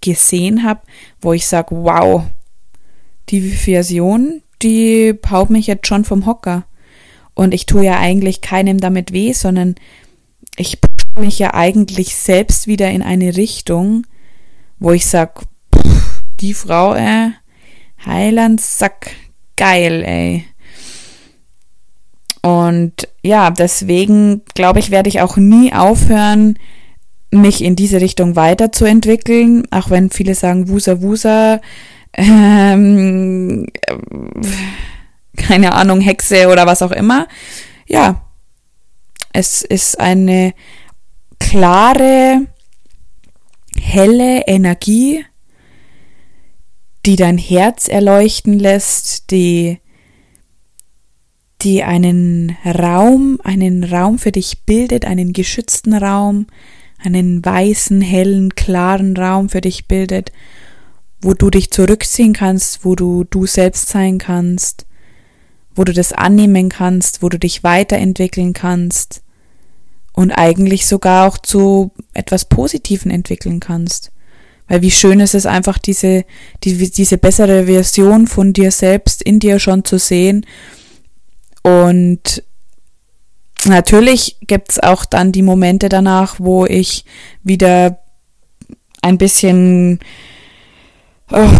gesehen 0.00 0.62
habe, 0.62 0.80
wo 1.20 1.32
ich 1.32 1.46
sage, 1.46 1.74
wow, 1.76 2.22
die 3.28 3.40
Version, 3.40 4.42
die 4.62 5.18
haut 5.28 5.50
mich 5.50 5.66
jetzt 5.66 5.86
schon 5.86 6.04
vom 6.04 6.26
Hocker. 6.26 6.64
Und 7.34 7.52
ich 7.52 7.66
tue 7.66 7.84
ja 7.84 7.98
eigentlich 7.98 8.40
keinem 8.40 8.78
damit 8.80 9.12
weh, 9.12 9.32
sondern 9.32 9.74
ich 10.56 10.78
mich 11.18 11.38
ja 11.38 11.54
eigentlich 11.54 12.16
selbst 12.16 12.66
wieder 12.66 12.90
in 12.90 13.02
eine 13.02 13.36
Richtung, 13.36 14.06
wo 14.78 14.92
ich 14.92 15.06
sag, 15.06 15.42
die 16.40 16.54
Frau, 16.54 16.94
äh, 16.94 17.30
Heilandsack, 18.04 19.10
geil, 19.56 20.02
ey. 20.04 20.44
Und 22.42 23.08
ja, 23.22 23.50
deswegen 23.50 24.42
glaube 24.54 24.78
ich, 24.78 24.90
werde 24.90 25.08
ich 25.08 25.20
auch 25.20 25.36
nie 25.36 25.72
aufhören, 25.72 26.58
mich 27.30 27.62
in 27.64 27.74
diese 27.74 28.00
Richtung 28.00 28.36
weiterzuentwickeln, 28.36 29.64
auch 29.70 29.90
wenn 29.90 30.10
viele 30.10 30.34
sagen, 30.34 30.68
Wusa 30.68 31.02
Wusa, 31.02 31.60
ähm, 32.12 33.66
keine 35.36 35.72
Ahnung, 35.72 36.00
Hexe 36.00 36.48
oder 36.48 36.66
was 36.66 36.82
auch 36.82 36.92
immer. 36.92 37.26
Ja, 37.86 38.22
es 39.32 39.62
ist 39.62 39.98
eine 40.00 40.54
klare, 41.38 42.46
helle 43.80 44.42
Energie, 44.46 45.24
die 47.04 47.16
dein 47.16 47.38
Herz 47.38 47.88
erleuchten 47.88 48.58
lässt, 48.58 49.30
die, 49.30 49.78
die 51.62 51.82
einen 51.82 52.56
Raum, 52.64 53.40
einen 53.44 53.84
Raum 53.84 54.18
für 54.18 54.32
dich 54.32 54.64
bildet, 54.64 55.04
einen 55.04 55.32
geschützten 55.32 55.94
Raum, 55.94 56.46
einen 56.98 57.44
weißen, 57.44 58.00
hellen, 58.00 58.54
klaren 58.54 59.16
Raum 59.16 59.48
für 59.48 59.60
dich 59.60 59.86
bildet, 59.86 60.32
wo 61.20 61.34
du 61.34 61.50
dich 61.50 61.70
zurückziehen 61.70 62.32
kannst, 62.32 62.84
wo 62.84 62.94
du 62.94 63.24
du 63.24 63.46
selbst 63.46 63.88
sein 63.88 64.18
kannst, 64.18 64.86
wo 65.74 65.84
du 65.84 65.92
das 65.92 66.12
annehmen 66.12 66.68
kannst, 66.68 67.22
wo 67.22 67.28
du 67.28 67.38
dich 67.38 67.62
weiterentwickeln 67.62 68.52
kannst 68.52 69.22
und 70.16 70.32
eigentlich 70.32 70.86
sogar 70.86 71.28
auch 71.28 71.38
zu 71.38 71.92
etwas 72.14 72.46
Positiven 72.46 73.10
entwickeln 73.10 73.60
kannst. 73.60 74.10
Weil 74.66 74.82
wie 74.82 74.90
schön 74.90 75.20
ist 75.20 75.34
es 75.34 75.46
einfach, 75.46 75.78
diese, 75.78 76.24
die, 76.64 76.90
diese 76.90 77.18
bessere 77.18 77.66
Version 77.66 78.26
von 78.26 78.52
dir 78.52 78.72
selbst 78.72 79.22
in 79.22 79.38
dir 79.38 79.60
schon 79.60 79.84
zu 79.84 79.98
sehen. 79.98 80.46
Und 81.62 82.42
natürlich 83.66 84.38
gibt's 84.40 84.80
auch 84.80 85.04
dann 85.04 85.32
die 85.32 85.42
Momente 85.42 85.90
danach, 85.90 86.36
wo 86.40 86.64
ich 86.64 87.04
wieder 87.44 87.98
ein 89.02 89.18
bisschen 89.18 90.00
oh, 91.30 91.50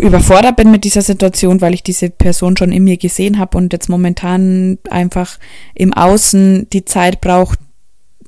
überfordert 0.00 0.56
bin 0.56 0.72
mit 0.72 0.82
dieser 0.82 1.02
Situation, 1.02 1.60
weil 1.60 1.72
ich 1.72 1.84
diese 1.84 2.10
Person 2.10 2.56
schon 2.56 2.72
in 2.72 2.82
mir 2.82 2.96
gesehen 2.96 3.38
habe 3.38 3.56
und 3.56 3.72
jetzt 3.72 3.88
momentan 3.88 4.78
einfach 4.90 5.38
im 5.74 5.94
Außen 5.94 6.68
die 6.70 6.84
Zeit 6.84 7.20
braucht, 7.20 7.60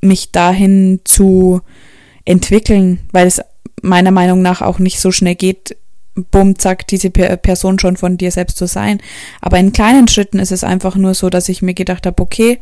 mich 0.00 0.32
dahin 0.32 1.00
zu 1.04 1.61
entwickeln, 2.24 3.00
weil 3.12 3.26
es 3.26 3.40
meiner 3.82 4.11
Meinung 4.11 4.42
nach 4.42 4.61
auch 4.62 4.78
nicht 4.78 5.00
so 5.00 5.11
schnell 5.12 5.34
geht, 5.34 5.76
bumm, 6.30 6.58
zack, 6.58 6.87
diese 6.87 7.11
Person 7.11 7.78
schon 7.78 7.96
von 7.96 8.16
dir 8.16 8.30
selbst 8.30 8.56
zu 8.56 8.66
sein. 8.66 9.00
Aber 9.40 9.58
in 9.58 9.72
kleinen 9.72 10.08
Schritten 10.08 10.38
ist 10.38 10.52
es 10.52 10.64
einfach 10.64 10.96
nur 10.96 11.14
so, 11.14 11.30
dass 11.30 11.48
ich 11.48 11.62
mir 11.62 11.74
gedacht 11.74 12.06
habe, 12.06 12.20
okay, 12.22 12.58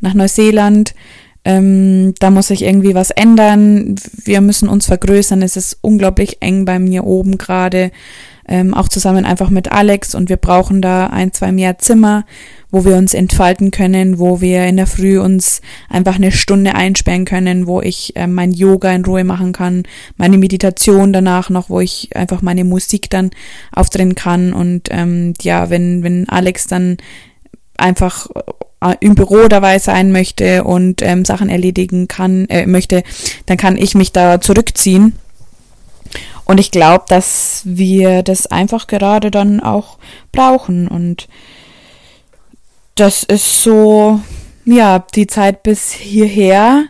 nach 0.00 0.14
Neuseeland, 0.14 0.94
ähm, 1.44 2.14
da 2.18 2.30
muss 2.30 2.48
sich 2.48 2.62
irgendwie 2.62 2.94
was 2.94 3.10
ändern, 3.10 3.96
wir 4.24 4.40
müssen 4.40 4.68
uns 4.68 4.86
vergrößern, 4.86 5.42
es 5.42 5.56
ist 5.56 5.78
unglaublich 5.80 6.38
eng 6.40 6.64
bei 6.66 6.78
mir 6.78 7.04
oben 7.04 7.38
gerade, 7.38 7.90
ähm, 8.50 8.74
auch 8.74 8.88
zusammen 8.88 9.24
einfach 9.24 9.48
mit 9.48 9.72
Alex 9.72 10.14
und 10.14 10.28
wir 10.28 10.36
brauchen 10.36 10.82
da 10.82 11.06
ein, 11.06 11.32
zwei 11.32 11.52
mehr 11.52 11.78
Zimmer 11.78 12.24
wo 12.70 12.84
wir 12.84 12.96
uns 12.96 13.14
entfalten 13.14 13.70
können, 13.70 14.18
wo 14.18 14.40
wir 14.40 14.66
in 14.66 14.76
der 14.76 14.86
Früh 14.86 15.18
uns 15.18 15.60
einfach 15.88 16.16
eine 16.16 16.32
Stunde 16.32 16.74
einsperren 16.74 17.24
können, 17.24 17.66
wo 17.66 17.80
ich 17.80 18.14
äh, 18.16 18.26
mein 18.26 18.52
Yoga 18.52 18.92
in 18.92 19.04
Ruhe 19.04 19.24
machen 19.24 19.52
kann, 19.52 19.82
meine 20.16 20.38
Meditation 20.38 21.12
danach 21.12 21.50
noch, 21.50 21.68
wo 21.68 21.80
ich 21.80 22.14
einfach 22.14 22.42
meine 22.42 22.64
Musik 22.64 23.10
dann 23.10 23.30
aufdrehen 23.72 24.14
kann 24.14 24.52
und 24.52 24.88
ähm, 24.90 25.34
ja, 25.42 25.70
wenn 25.70 26.02
wenn 26.02 26.28
Alex 26.28 26.66
dann 26.66 26.98
einfach 27.76 28.28
äh, 28.80 28.94
im 29.00 29.14
Büro 29.14 29.48
dabei 29.48 29.78
sein 29.78 30.12
möchte 30.12 30.64
und 30.64 31.02
ähm, 31.02 31.24
Sachen 31.24 31.48
erledigen 31.48 32.08
kann, 32.08 32.46
äh, 32.48 32.66
möchte, 32.66 33.02
dann 33.46 33.56
kann 33.56 33.76
ich 33.76 33.94
mich 33.94 34.12
da 34.12 34.40
zurückziehen. 34.40 35.14
Und 36.50 36.58
ich 36.58 36.72
glaube, 36.72 37.04
dass 37.06 37.62
wir 37.64 38.24
das 38.24 38.48
einfach 38.48 38.88
gerade 38.88 39.30
dann 39.30 39.60
auch 39.60 39.98
brauchen. 40.32 40.88
Und 40.88 41.28
das 42.96 43.22
ist 43.22 43.62
so, 43.62 44.20
ja, 44.64 44.98
die 45.14 45.28
Zeit 45.28 45.62
bis 45.62 45.92
hierher. 45.92 46.86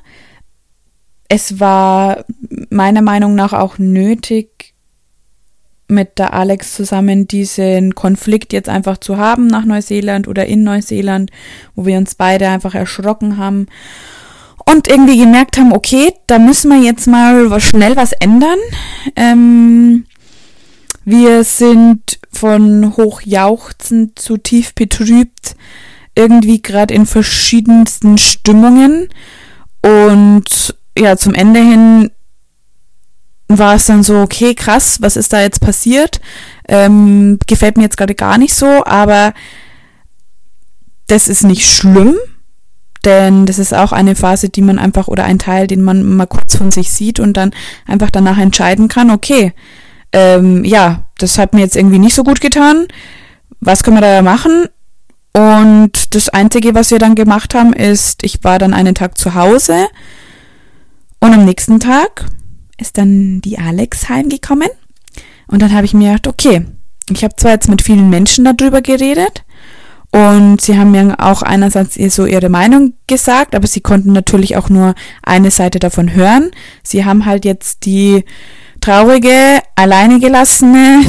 Es 1.28 1.60
war 1.60 2.24
meiner 2.70 3.02
Meinung 3.02 3.34
nach 3.34 3.52
auch 3.52 3.76
nötig, 3.76 4.72
mit 5.88 6.18
der 6.18 6.32
Alex 6.32 6.72
zusammen 6.72 7.28
diesen 7.28 7.94
Konflikt 7.94 8.54
jetzt 8.54 8.70
einfach 8.70 8.96
zu 8.96 9.18
haben 9.18 9.46
nach 9.46 9.66
Neuseeland 9.66 10.26
oder 10.26 10.46
in 10.46 10.62
Neuseeland, 10.62 11.30
wo 11.74 11.84
wir 11.84 11.98
uns 11.98 12.14
beide 12.14 12.48
einfach 12.48 12.74
erschrocken 12.74 13.36
haben 13.36 13.66
und 14.64 14.88
irgendwie 14.88 15.18
gemerkt 15.18 15.58
haben, 15.58 15.72
okay, 15.72 16.12
da 16.26 16.38
müssen 16.38 16.70
wir 16.70 16.78
jetzt 16.78 17.06
mal 17.06 17.60
schnell 17.60 17.96
was 17.96 18.12
ändern. 18.12 18.58
Ähm, 19.16 20.06
wir 21.04 21.44
sind 21.44 22.18
von 22.30 22.96
hochjauchzend 22.96 24.18
zu 24.18 24.36
tief 24.36 24.74
betrübt 24.74 25.56
irgendwie 26.14 26.60
gerade 26.60 26.94
in 26.94 27.06
verschiedensten 27.06 28.18
Stimmungen. 28.18 29.08
Und 29.82 30.76
ja, 30.96 31.16
zum 31.16 31.34
Ende 31.34 31.60
hin 31.60 32.10
war 33.48 33.74
es 33.74 33.86
dann 33.86 34.02
so, 34.02 34.18
okay, 34.20 34.54
krass, 34.54 35.00
was 35.00 35.16
ist 35.16 35.32
da 35.32 35.40
jetzt 35.40 35.60
passiert? 35.60 36.20
Ähm, 36.68 37.38
gefällt 37.46 37.76
mir 37.76 37.84
jetzt 37.84 37.96
gerade 37.96 38.14
gar 38.14 38.38
nicht 38.38 38.54
so, 38.54 38.84
aber 38.84 39.32
das 41.06 41.26
ist 41.26 41.42
nicht 41.42 41.68
schlimm, 41.68 42.16
denn 43.04 43.46
das 43.46 43.58
ist 43.58 43.74
auch 43.74 43.92
eine 43.92 44.14
Phase, 44.14 44.48
die 44.48 44.62
man 44.62 44.78
einfach 44.78 45.08
oder 45.08 45.24
ein 45.24 45.38
Teil, 45.38 45.66
den 45.66 45.82
man 45.82 46.02
mal 46.02 46.26
kurz 46.26 46.56
von 46.56 46.70
sich 46.70 46.90
sieht 46.90 47.18
und 47.18 47.36
dann 47.36 47.52
einfach 47.86 48.10
danach 48.10 48.38
entscheiden 48.38 48.88
kann, 48.88 49.10
okay, 49.10 49.52
ähm, 50.12 50.64
ja, 50.64 51.04
das 51.18 51.38
hat 51.38 51.54
mir 51.54 51.60
jetzt 51.60 51.76
irgendwie 51.76 51.98
nicht 51.98 52.14
so 52.14 52.24
gut 52.24 52.40
getan. 52.40 52.88
Was 53.60 53.82
können 53.82 53.96
wir 53.96 54.00
da 54.02 54.22
machen? 54.22 54.66
Und 55.32 56.14
das 56.14 56.28
Einzige, 56.28 56.74
was 56.74 56.90
wir 56.90 56.98
dann 56.98 57.14
gemacht 57.14 57.54
haben, 57.54 57.72
ist, 57.72 58.24
ich 58.24 58.42
war 58.42 58.58
dann 58.58 58.74
einen 58.74 58.94
Tag 58.94 59.16
zu 59.16 59.34
Hause 59.34 59.86
und 61.20 61.32
am 61.32 61.44
nächsten 61.44 61.78
Tag 61.78 62.26
ist 62.78 62.98
dann 62.98 63.40
die 63.40 63.58
Alex 63.58 64.08
heimgekommen. 64.08 64.68
Und 65.46 65.62
dann 65.62 65.72
habe 65.72 65.84
ich 65.84 65.94
mir 65.94 66.12
gedacht, 66.12 66.26
okay, 66.26 66.66
ich 67.10 67.22
habe 67.22 67.36
zwar 67.36 67.52
jetzt 67.52 67.68
mit 67.68 67.82
vielen 67.82 68.10
Menschen 68.10 68.44
darüber 68.44 68.82
geredet 68.82 69.44
und 70.12 70.60
sie 70.60 70.76
haben 70.76 70.90
mir 70.90 71.16
auch 71.18 71.42
einerseits 71.42 71.94
so 72.14 72.26
ihre 72.26 72.48
Meinung 72.48 72.94
gesagt, 73.06 73.54
aber 73.54 73.66
sie 73.66 73.80
konnten 73.80 74.12
natürlich 74.12 74.56
auch 74.56 74.68
nur 74.68 74.94
eine 75.22 75.50
Seite 75.52 75.78
davon 75.78 76.14
hören. 76.14 76.50
Sie 76.82 77.04
haben 77.04 77.26
halt 77.26 77.44
jetzt 77.44 77.84
die 77.84 78.24
traurige, 78.80 79.60
alleine 79.76 80.18
gelassene 80.18 81.04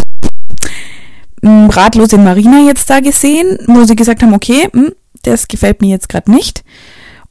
ratlose 1.43 2.19
Marina 2.19 2.59
jetzt 2.59 2.89
da 2.91 2.99
gesehen, 2.99 3.57
wo 3.65 3.83
sie 3.85 3.95
gesagt 3.95 4.21
haben, 4.21 4.35
okay, 4.35 4.69
mh, 4.71 4.81
hm, 4.81 4.91
das 5.23 5.47
gefällt 5.47 5.81
mir 5.81 5.89
jetzt 5.89 6.09
gerade 6.09 6.31
nicht. 6.31 6.63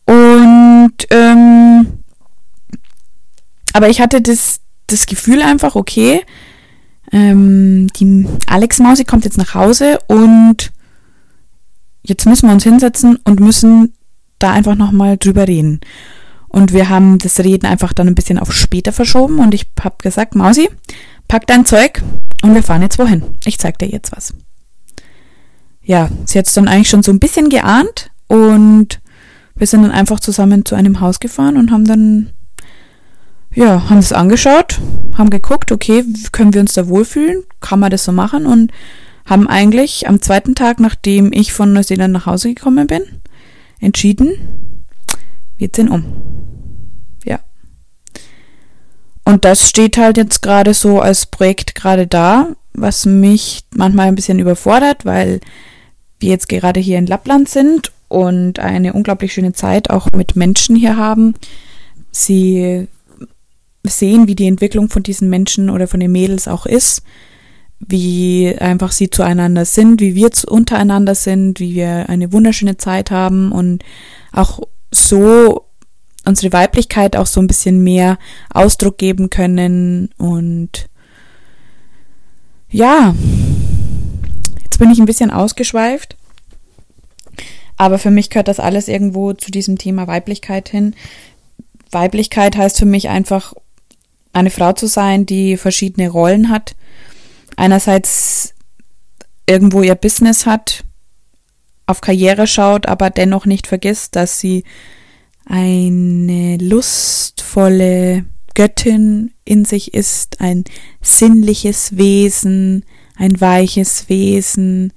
Und 0.07 0.93
ähm, 1.11 1.87
aber 3.73 3.89
ich 3.89 4.01
hatte 4.01 4.21
das, 4.21 4.61
das 4.89 5.07
Gefühl 5.07 5.43
einfach, 5.43 5.77
okay, 5.77 6.23
ähm, 7.13 7.87
die 7.97 8.27
Alex 8.49 8.81
Mausi 8.81 9.05
kommt 9.05 9.25
jetzt 9.25 9.39
nach 9.39 9.55
Hause 9.55 10.01
und 10.09 10.73
jetzt 12.03 12.27
müssen 12.27 12.47
wir 12.47 12.53
uns 12.53 12.65
hinsetzen 12.65 13.19
und 13.25 13.41
müssen 13.41 13.95
da 14.39 14.53
einfach 14.53 14.75
nochmal 14.75 15.17
drüber 15.17 15.47
reden. 15.47 15.81
Und 16.49 16.73
wir 16.73 16.89
haben 16.89 17.19
das 17.19 17.39
Reden 17.39 17.67
einfach 17.67 17.93
dann 17.93 18.09
ein 18.09 18.15
bisschen 18.15 18.39
auf 18.39 18.53
später 18.53 18.93
verschoben 18.93 19.39
und 19.39 19.55
ich 19.55 19.71
habe 19.81 19.97
gesagt, 19.99 20.35
Mausi, 20.35 20.69
pack 21.29 21.47
dein 21.47 21.65
Zeug 21.65 22.03
und 22.43 22.55
wir 22.55 22.63
fahren 22.63 22.83
jetzt 22.83 22.99
wohin. 22.99 23.23
Ich 23.45 23.59
zeig 23.59 23.79
dir 23.79 23.89
jetzt 23.89 24.11
was. 24.17 24.35
Ja, 25.83 26.09
sie 26.25 26.39
hat 26.39 26.49
es 26.49 26.55
dann 26.55 26.67
eigentlich 26.67 26.91
schon 26.91 27.05
so 27.05 27.13
ein 27.13 27.21
bisschen 27.21 27.49
geahnt 27.51 28.11
und 28.27 29.01
wir 29.55 29.67
sind 29.67 29.83
dann 29.83 29.93
einfach 29.93 30.21
zusammen 30.21 30.65
zu 30.65 30.75
einem 30.75 31.01
Haus 31.01 31.21
gefahren 31.21 31.57
und 31.57 31.71
haben 31.71 31.85
dann, 31.85 32.31
ja, 33.55 33.89
haben 33.89 33.99
es 33.99 34.13
angeschaut, 34.13 34.81
haben 35.17 35.31
geguckt, 35.31 35.71
okay, 35.71 36.05
können 36.33 36.53
wir 36.53 36.61
uns 36.61 36.75
da 36.75 36.89
wohlfühlen? 36.89 37.45
Kann 37.61 37.79
man 37.79 37.91
das 37.91 38.05
so 38.05 38.13
machen? 38.13 38.47
Und 38.47 38.73
haben 39.25 39.49
eigentlich 39.49 40.09
am 40.09 40.21
zweiten 40.21 40.55
Tag, 40.55 40.81
nachdem 40.81 41.33
ich 41.33 41.53
von 41.53 41.73
Neuseeland 41.73 42.13
nach 42.13 42.27
Hause 42.27 42.55
gekommen 42.55 42.87
bin, 42.87 43.03
entschieden, 43.81 44.85
wir 45.57 45.73
ziehen 45.73 45.89
um. 45.89 46.41
Und 49.31 49.45
das 49.45 49.69
steht 49.69 49.97
halt 49.97 50.17
jetzt 50.17 50.43
gerade 50.43 50.75
so 50.75 51.01
als 51.01 51.27
Projekt 51.27 51.77
gerade 51.77 52.09
da, 52.09 52.49
was 52.73 53.07
mich 53.07 53.61
manchmal 53.73 54.09
ein 54.09 54.17
bisschen 54.17 54.41
überfordert, 54.41 55.05
weil 55.05 55.39
wir 56.19 56.31
jetzt 56.31 56.49
gerade 56.49 56.81
hier 56.81 56.99
in 56.99 57.07
Lappland 57.07 57.49
sind 57.49 57.93
und 58.09 58.59
eine 58.59 58.93
unglaublich 58.93 59.33
schöne 59.33 59.53
Zeit 59.53 59.89
auch 59.89 60.09
mit 60.17 60.35
Menschen 60.35 60.75
hier 60.75 60.97
haben. 60.97 61.35
Sie 62.11 62.89
sehen, 63.85 64.27
wie 64.27 64.35
die 64.35 64.49
Entwicklung 64.49 64.89
von 64.89 65.05
diesen 65.05 65.31
Menschen 65.31 65.71
oder 65.71 65.87
von 65.87 66.01
den 66.01 66.11
Mädels 66.11 66.49
auch 66.49 66.67
ist, 66.67 67.03
wie 67.81 68.55
einfach 68.59 68.93
sie 68.93 69.11
zueinander 69.11 69.65
sind, 69.65 70.01
wie 70.01 70.15
wir 70.15 70.31
untereinander 70.47 71.15
sind, 71.15 71.61
wie 71.61 71.75
wir 71.75 72.09
eine 72.09 72.33
wunderschöne 72.33 72.77
Zeit 72.77 73.11
haben 73.11 73.51
und 73.53 73.83
auch 74.33 74.61
so 74.91 75.67
unsere 76.27 76.53
Weiblichkeit 76.53 77.17
auch 77.17 77.27
so 77.27 77.41
ein 77.41 77.47
bisschen 77.47 77.83
mehr 77.83 78.19
Ausdruck 78.53 78.99
geben 78.99 79.31
können 79.31 80.11
und 80.19 80.89
ja, 82.69 83.15
jetzt 84.63 84.79
bin 84.79 84.91
ich 84.93 85.01
ein 85.01 85.07
bisschen 85.07 85.31
ausgeschweift, 85.31 86.17
aber 87.77 87.99
für 87.99 88.11
mich 88.11 88.31
gehört 88.31 88.49
das 88.49 88.61
alles 88.61 88.89
irgendwo 88.89 89.33
zu 89.33 89.51
diesem 89.51 89.79
Thema 89.79 90.07
Weiblichkeit 90.07 90.69
hin. 90.69 90.95
Weiblichkeit 91.91 92.57
heißt 92.57 92.79
für 92.79 92.87
mich 92.87 93.09
einfach 93.09 93.55
eine 94.33 94.51
Frau 94.51 94.73
zu 94.75 94.87
sein, 94.87 95.27
die 95.27 95.57
verschiedene 95.57 96.09
Rollen 96.11 96.51
hat. 96.51 96.77
Einerseits 97.57 98.55
irgendwo 99.47 99.83
ihr 99.83 99.95
Business 99.95 100.47
hat, 100.47 100.85
auf 101.87 102.01
Karriere 102.01 102.47
schaut, 102.47 102.87
aber 102.87 103.11
dennoch 103.11 103.47
nicht 103.47 103.67
vergisst, 103.67 104.17
dass 104.17 104.39
sie 104.39 104.65
eine 105.45 106.57
lustvolle 106.59 108.25
Göttin 108.55 109.33
in 109.45 109.65
sich 109.65 109.95
ist, 109.95 110.41
ein 110.41 110.65
sinnliches 111.01 111.97
Wesen, 111.97 112.85
ein 113.17 113.41
weiches 113.41 114.09
Wesen, 114.09 114.93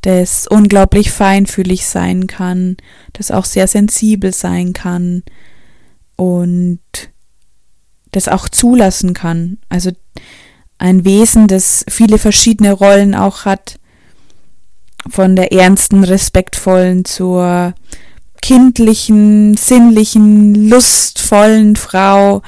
das 0.00 0.46
unglaublich 0.46 1.10
feinfühlig 1.10 1.86
sein 1.86 2.26
kann, 2.26 2.76
das 3.12 3.30
auch 3.30 3.44
sehr 3.44 3.66
sensibel 3.68 4.32
sein 4.32 4.72
kann 4.72 5.22
und 6.16 6.80
das 8.10 8.28
auch 8.28 8.48
zulassen 8.48 9.14
kann. 9.14 9.58
Also 9.68 9.90
ein 10.78 11.04
Wesen, 11.04 11.46
das 11.46 11.84
viele 11.88 12.18
verschiedene 12.18 12.72
Rollen 12.72 13.14
auch 13.14 13.44
hat, 13.44 13.78
von 15.08 15.36
der 15.36 15.52
ernsten, 15.52 16.04
respektvollen 16.04 17.04
zur 17.04 17.74
kindlichen, 18.40 19.56
sinnlichen, 19.56 20.54
lustvollen 20.54 21.76
Frau 21.76 22.42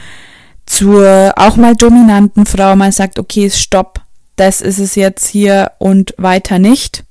zur 0.67 1.33
auch 1.37 1.57
mal 1.57 1.77
dominanten 1.77 2.45
Frau. 2.45 2.77
Man 2.77 2.93
sagt, 2.93 3.19
okay, 3.19 3.49
stopp, 3.51 4.01
das 4.35 4.61
ist 4.61 4.79
es 4.79 4.95
jetzt 4.95 5.27
hier 5.27 5.73
und 5.79 6.15
weiter 6.19 6.59
nicht. 6.59 7.05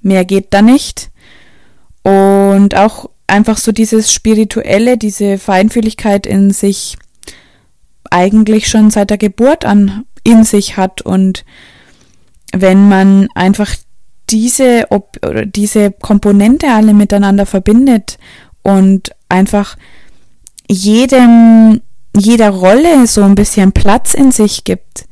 Mehr 0.00 0.24
geht 0.24 0.52
da 0.54 0.62
nicht. 0.62 1.10
Und 2.02 2.74
auch 2.76 3.10
einfach 3.26 3.58
so 3.58 3.72
dieses 3.72 4.12
Spirituelle, 4.12 4.96
diese 4.96 5.38
Feinfühligkeit 5.38 6.26
in 6.26 6.50
sich 6.50 6.96
eigentlich 8.10 8.68
schon 8.68 8.90
seit 8.90 9.10
der 9.10 9.18
Geburt 9.18 9.64
an 9.64 10.04
in 10.24 10.44
sich 10.44 10.76
hat. 10.76 11.02
Und 11.02 11.44
wenn 12.52 12.88
man 12.88 13.28
einfach 13.34 13.74
diese, 14.30 14.86
ob, 14.90 15.18
oder 15.24 15.46
diese 15.46 15.92
Komponente 15.92 16.68
alle 16.68 16.94
miteinander 16.94 17.46
verbindet 17.46 18.18
und 18.62 19.12
einfach 19.28 19.76
jedem, 20.68 21.80
jeder 22.16 22.50
Rolle 22.50 23.06
so 23.06 23.22
ein 23.22 23.34
bisschen 23.34 23.72
Platz 23.72 24.14
in 24.14 24.32
sich 24.32 24.64
gibt, 24.64 25.06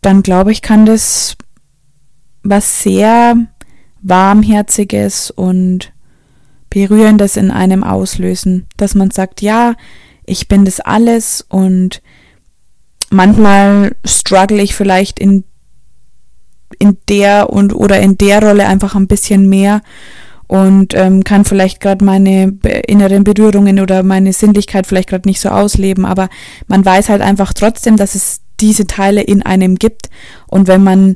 dann 0.00 0.22
glaube 0.22 0.52
ich, 0.52 0.62
kann 0.62 0.86
das 0.86 1.36
was 2.42 2.82
sehr 2.82 3.36
warmherziges 4.02 5.30
und 5.30 5.92
berührendes 6.68 7.36
in 7.36 7.50
einem 7.50 7.82
auslösen, 7.82 8.66
dass 8.76 8.94
man 8.94 9.10
sagt, 9.10 9.40
ja, 9.40 9.74
ich 10.26 10.48
bin 10.48 10.64
das 10.64 10.80
alles 10.80 11.44
und 11.48 12.02
manchmal 13.10 13.94
struggle 14.04 14.62
ich 14.62 14.74
vielleicht 14.74 15.18
in 15.18 15.44
in 16.78 16.98
der 17.08 17.50
und 17.50 17.74
oder 17.74 18.00
in 18.00 18.18
der 18.18 18.42
Rolle 18.42 18.66
einfach 18.66 18.96
ein 18.96 19.06
bisschen 19.06 19.48
mehr 19.48 19.80
und 20.46 20.94
ähm, 20.94 21.22
kann 21.24 21.44
vielleicht 21.44 21.80
gerade 21.80 22.04
meine 22.04 22.58
inneren 22.86 23.24
Berührungen 23.24 23.80
oder 23.80 24.02
meine 24.02 24.32
Sinnlichkeit 24.32 24.86
vielleicht 24.86 25.08
gerade 25.08 25.28
nicht 25.28 25.40
so 25.40 25.50
ausleben, 25.50 26.04
aber 26.04 26.28
man 26.66 26.84
weiß 26.84 27.08
halt 27.08 27.22
einfach 27.22 27.52
trotzdem, 27.52 27.96
dass 27.96 28.14
es 28.14 28.40
diese 28.60 28.86
Teile 28.86 29.22
in 29.22 29.42
einem 29.42 29.76
gibt 29.76 30.10
und 30.48 30.66
wenn 30.66 30.82
man 30.82 31.14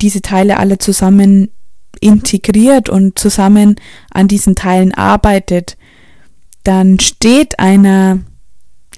diese 0.00 0.22
Teile 0.22 0.58
alle 0.58 0.78
zusammen 0.78 1.50
integriert 2.00 2.88
und 2.88 3.18
zusammen 3.18 3.76
an 4.10 4.28
diesen 4.28 4.54
Teilen 4.54 4.92
arbeitet, 4.92 5.76
dann 6.64 6.98
steht 6.98 7.58
einer 7.58 8.20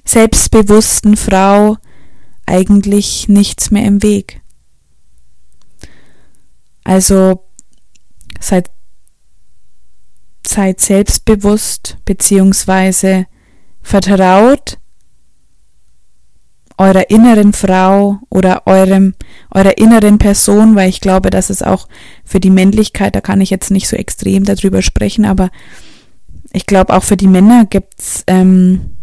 selbstbewussten 0.05 1.17
Frau 1.17 1.77
eigentlich 2.45 3.27
nichts 3.27 3.71
mehr 3.71 3.85
im 3.85 4.01
Weg. 4.01 4.41
Also 6.83 7.43
seid, 8.39 8.71
seid 10.45 10.79
selbstbewusst 10.79 11.97
beziehungsweise 12.05 13.27
vertraut 13.81 14.79
eurer 16.77 17.09
inneren 17.09 17.53
Frau 17.53 18.19
oder 18.29 18.65
eurem, 18.67 19.15
eurer 19.51 19.77
inneren 19.77 20.19
Person, 20.19 20.75
weil 20.75 20.89
ich 20.89 21.01
glaube, 21.01 21.31
dass 21.31 21.49
es 21.49 21.63
auch 21.63 21.87
für 22.23 22.39
die 22.39 22.51
Männlichkeit, 22.51 23.15
da 23.15 23.21
kann 23.21 23.41
ich 23.41 23.49
jetzt 23.49 23.71
nicht 23.71 23.87
so 23.87 23.95
extrem 23.95 24.45
darüber 24.45 24.81
sprechen, 24.81 25.25
aber 25.25 25.49
ich 26.53 26.65
glaube 26.65 26.93
auch 26.93 27.03
für 27.03 27.17
die 27.17 27.27
Männer 27.27 27.65
gibt's 27.65 28.23
ähm, 28.27 28.97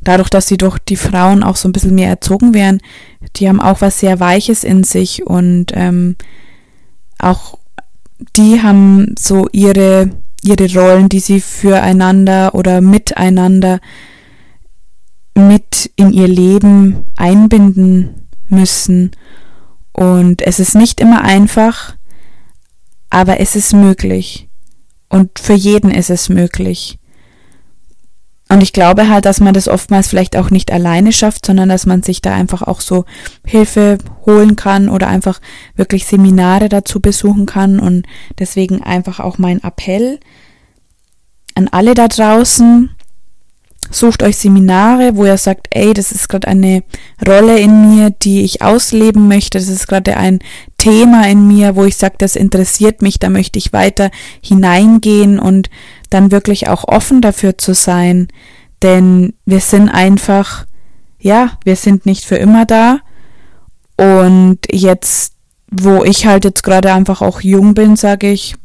dadurch, 0.00 0.28
dass 0.28 0.46
sie 0.46 0.56
durch 0.56 0.78
die 0.78 0.96
Frauen 0.96 1.42
auch 1.42 1.56
so 1.56 1.68
ein 1.68 1.72
bisschen 1.72 1.94
mehr 1.94 2.08
erzogen 2.08 2.54
werden, 2.54 2.80
die 3.36 3.48
haben 3.48 3.60
auch 3.60 3.80
was 3.80 4.00
sehr 4.00 4.20
Weiches 4.20 4.64
in 4.64 4.84
sich 4.84 5.26
und 5.26 5.72
ähm, 5.74 6.16
auch 7.18 7.58
die 8.36 8.62
haben 8.62 9.14
so 9.18 9.48
ihre, 9.52 10.10
ihre 10.42 10.72
Rollen, 10.74 11.08
die 11.08 11.20
sie 11.20 11.40
füreinander 11.40 12.54
oder 12.54 12.80
miteinander 12.80 13.80
mit 15.34 15.90
in 15.96 16.12
ihr 16.12 16.28
Leben 16.28 17.06
einbinden 17.16 18.28
müssen. 18.48 19.10
Und 19.92 20.42
es 20.42 20.60
ist 20.60 20.74
nicht 20.74 21.00
immer 21.00 21.22
einfach, 21.22 21.96
aber 23.10 23.40
es 23.40 23.56
ist 23.56 23.72
möglich. 23.72 24.48
Und 25.14 25.38
für 25.38 25.52
jeden 25.54 25.92
ist 25.92 26.10
es 26.10 26.28
möglich. 26.28 26.98
Und 28.48 28.64
ich 28.64 28.72
glaube 28.72 29.08
halt, 29.08 29.26
dass 29.26 29.38
man 29.38 29.54
das 29.54 29.68
oftmals 29.68 30.08
vielleicht 30.08 30.36
auch 30.36 30.50
nicht 30.50 30.72
alleine 30.72 31.12
schafft, 31.12 31.46
sondern 31.46 31.68
dass 31.68 31.86
man 31.86 32.02
sich 32.02 32.20
da 32.20 32.34
einfach 32.34 32.62
auch 32.62 32.80
so 32.80 33.04
Hilfe 33.46 33.98
holen 34.26 34.56
kann 34.56 34.88
oder 34.88 35.06
einfach 35.06 35.40
wirklich 35.76 36.04
Seminare 36.06 36.68
dazu 36.68 36.98
besuchen 36.98 37.46
kann. 37.46 37.78
Und 37.78 38.06
deswegen 38.40 38.82
einfach 38.82 39.20
auch 39.20 39.38
mein 39.38 39.62
Appell 39.62 40.18
an 41.54 41.68
alle 41.68 41.94
da 41.94 42.08
draußen, 42.08 42.90
sucht 43.94 44.22
euch 44.22 44.36
Seminare, 44.36 45.16
wo 45.16 45.24
ihr 45.24 45.38
sagt, 45.38 45.68
ey, 45.70 45.92
das 45.94 46.12
ist 46.12 46.28
gerade 46.28 46.48
eine 46.48 46.82
Rolle 47.26 47.58
in 47.58 47.96
mir, 47.96 48.10
die 48.10 48.42
ich 48.42 48.62
ausleben 48.62 49.28
möchte. 49.28 49.58
Das 49.58 49.68
ist 49.68 49.86
gerade 49.86 50.16
ein 50.16 50.40
Thema 50.78 51.26
in 51.28 51.46
mir, 51.46 51.76
wo 51.76 51.84
ich 51.84 51.96
sage, 51.96 52.16
das 52.18 52.36
interessiert 52.36 53.02
mich, 53.02 53.18
da 53.18 53.30
möchte 53.30 53.58
ich 53.58 53.72
weiter 53.72 54.10
hineingehen 54.42 55.38
und 55.38 55.70
dann 56.10 56.30
wirklich 56.30 56.68
auch 56.68 56.84
offen 56.84 57.20
dafür 57.20 57.58
zu 57.58 57.74
sein, 57.74 58.28
denn 58.82 59.34
wir 59.46 59.60
sind 59.60 59.88
einfach, 59.88 60.66
ja, 61.18 61.52
wir 61.64 61.76
sind 61.76 62.06
nicht 62.06 62.24
für 62.24 62.36
immer 62.36 62.66
da. 62.66 62.98
Und 63.96 64.58
jetzt, 64.70 65.34
wo 65.70 66.04
ich 66.04 66.26
halt 66.26 66.44
jetzt 66.44 66.62
gerade 66.62 66.92
einfach 66.92 67.22
auch 67.22 67.40
jung 67.40 67.74
bin, 67.74 67.96
sage 67.96 68.30
ich, 68.30 68.56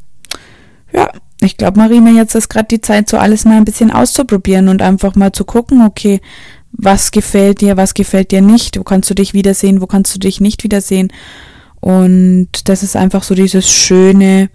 ja, 0.91 1.09
ich 1.41 1.57
glaube, 1.57 1.79
Marina, 1.79 2.11
jetzt 2.11 2.35
ist 2.35 2.49
gerade 2.49 2.67
die 2.67 2.81
Zeit, 2.81 3.09
so 3.09 3.17
alles 3.17 3.45
mal 3.45 3.57
ein 3.57 3.65
bisschen 3.65 3.91
auszuprobieren 3.91 4.67
und 4.67 4.81
einfach 4.81 5.15
mal 5.15 5.31
zu 5.31 5.45
gucken, 5.45 5.85
okay, 5.85 6.21
was 6.71 7.11
gefällt 7.11 7.61
dir, 7.61 7.77
was 7.77 7.93
gefällt 7.93 8.31
dir 8.31 8.41
nicht, 8.41 8.77
wo 8.77 8.83
kannst 8.83 9.09
du 9.09 9.13
dich 9.13 9.33
wiedersehen, 9.33 9.81
wo 9.81 9.87
kannst 9.87 10.13
du 10.13 10.19
dich 10.19 10.41
nicht 10.41 10.63
wiedersehen. 10.63 11.11
Und 11.79 12.49
das 12.65 12.83
ist 12.83 12.95
einfach 12.95 13.23
so 13.23 13.35
dieses 13.35 13.69
schöne, 13.69 14.49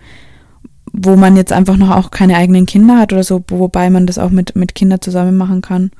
wo 0.93 1.17
man 1.17 1.37
jetzt 1.37 1.53
einfach 1.53 1.77
noch 1.77 1.91
auch 1.91 2.11
keine 2.11 2.37
eigenen 2.37 2.67
Kinder 2.67 2.99
hat 2.99 3.13
oder 3.13 3.25
so, 3.25 3.43
wobei 3.49 3.89
man 3.91 4.07
das 4.07 4.19
auch 4.19 4.31
mit, 4.31 4.55
mit 4.55 4.75
Kindern 4.75 5.01
zusammen 5.01 5.37
machen 5.37 5.63
kann. 5.63 5.91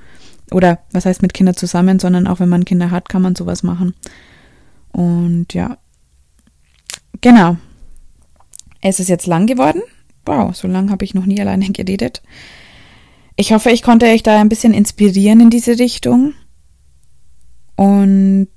Oder 0.51 0.81
was 0.93 1.07
heißt 1.07 1.23
mit 1.23 1.35
Kindern 1.35 1.57
zusammen, 1.57 1.99
sondern 1.99 2.27
auch 2.27 2.41
wenn 2.41 2.51
man 2.51 2.67
Kinder 2.67 2.91
hat, 2.91 3.09
kann 3.09 3.23
man 3.23 3.35
sowas 3.35 3.63
machen. 3.63 3.95
Und 4.93 5.55
ja. 5.55 5.79
Genau. 7.23 7.57
Es 8.83 9.01
ist 9.01 9.09
jetzt 9.09 9.27
lang 9.27 9.47
geworden. 9.47 9.83
Wow, 10.27 10.55
so 10.55 10.69
lang 10.69 10.91
habe 10.91 11.05
ich 11.05 11.15
noch 11.15 11.27
nie 11.27 11.41
alleine 11.41 11.71
geredet. 11.71 12.23
Ich 13.37 13.53
hoffe, 13.53 13.71
ich 13.71 13.83
konnte 13.83 14.07
euch 14.07 14.23
da 14.23 14.41
ein 14.41 14.49
bisschen 14.49 14.73
inspirieren 14.73 15.41
in 15.41 15.51
diese 15.51 15.79
Richtung 15.79 16.35
und 17.77 18.49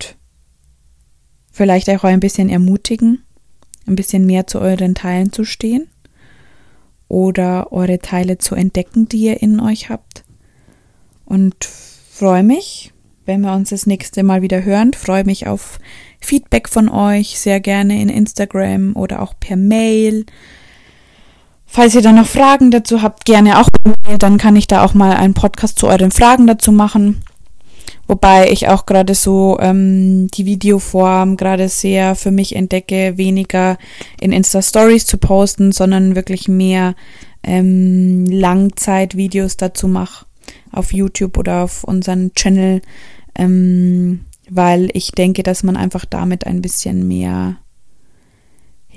vielleicht 1.51 1.89
auch 1.89 2.03
ein 2.03 2.19
bisschen 2.19 2.49
ermutigen, 2.49 3.23
ein 3.87 3.95
bisschen 3.95 4.25
mehr 4.25 4.45
zu 4.45 4.59
euren 4.59 4.93
Teilen 4.93 5.31
zu 5.31 5.43
stehen 5.43 5.87
oder 7.07 7.71
eure 7.71 7.99
Teile 7.99 8.37
zu 8.37 8.53
entdecken, 8.53 9.09
die 9.09 9.23
ihr 9.23 9.41
in 9.41 9.59
euch 9.59 9.89
habt. 9.89 10.23
Und 11.25 11.65
freue 11.65 12.43
mich, 12.43 12.93
wenn 13.25 13.41
wir 13.41 13.53
uns 13.53 13.69
das 13.69 13.85
nächste 13.85 14.23
Mal 14.23 14.41
wieder 14.41 14.63
hören. 14.63 14.93
Freue 14.93 15.23
mich 15.23 15.47
auf 15.47 15.79
Feedback 16.19 16.69
von 16.69 16.89
euch, 16.89 17.39
sehr 17.39 17.59
gerne 17.59 18.01
in 18.01 18.09
Instagram 18.09 18.95
oder 18.95 19.21
auch 19.21 19.33
per 19.39 19.57
Mail. 19.57 20.25
Falls 21.67 21.93
ihr 21.93 22.01
da 22.01 22.11
noch 22.11 22.27
Fragen 22.27 22.71
dazu 22.71 23.01
habt, 23.01 23.25
gerne 23.25 23.59
auch 23.59 23.67
Mail, 23.85 24.17
dann 24.17 24.37
kann 24.37 24.55
ich 24.55 24.67
da 24.67 24.83
auch 24.83 24.93
mal 24.93 25.15
einen 25.15 25.33
Podcast 25.33 25.77
zu 25.77 25.87
euren 25.87 26.11
Fragen 26.11 26.47
dazu 26.47 26.71
machen. 26.71 27.21
Wobei 28.07 28.49
ich 28.49 28.69
auch 28.69 28.85
gerade 28.85 29.13
so 29.13 29.57
ähm, 29.59 30.29
die 30.33 30.45
Videoform 30.45 31.35
gerade 31.35 31.67
sehr 31.67 32.15
für 32.15 32.31
mich 32.31 32.55
entdecke, 32.55 33.17
weniger 33.17 33.77
in 34.19 34.31
Insta-Stories 34.31 35.05
zu 35.05 35.17
posten, 35.17 35.73
sondern 35.73 36.15
wirklich 36.15 36.47
mehr 36.47 36.95
ähm, 37.43 38.25
Langzeitvideos 38.25 39.57
dazu 39.57 39.87
mache 39.87 40.25
auf 40.71 40.93
YouTube 40.93 41.37
oder 41.37 41.63
auf 41.63 41.83
unseren 41.83 42.33
Channel, 42.33 42.81
ähm, 43.35 44.21
weil 44.49 44.89
ich 44.93 45.11
denke, 45.11 45.43
dass 45.43 45.63
man 45.63 45.75
einfach 45.75 46.05
damit 46.05 46.45
ein 46.45 46.61
bisschen 46.61 47.07
mehr, 47.07 47.57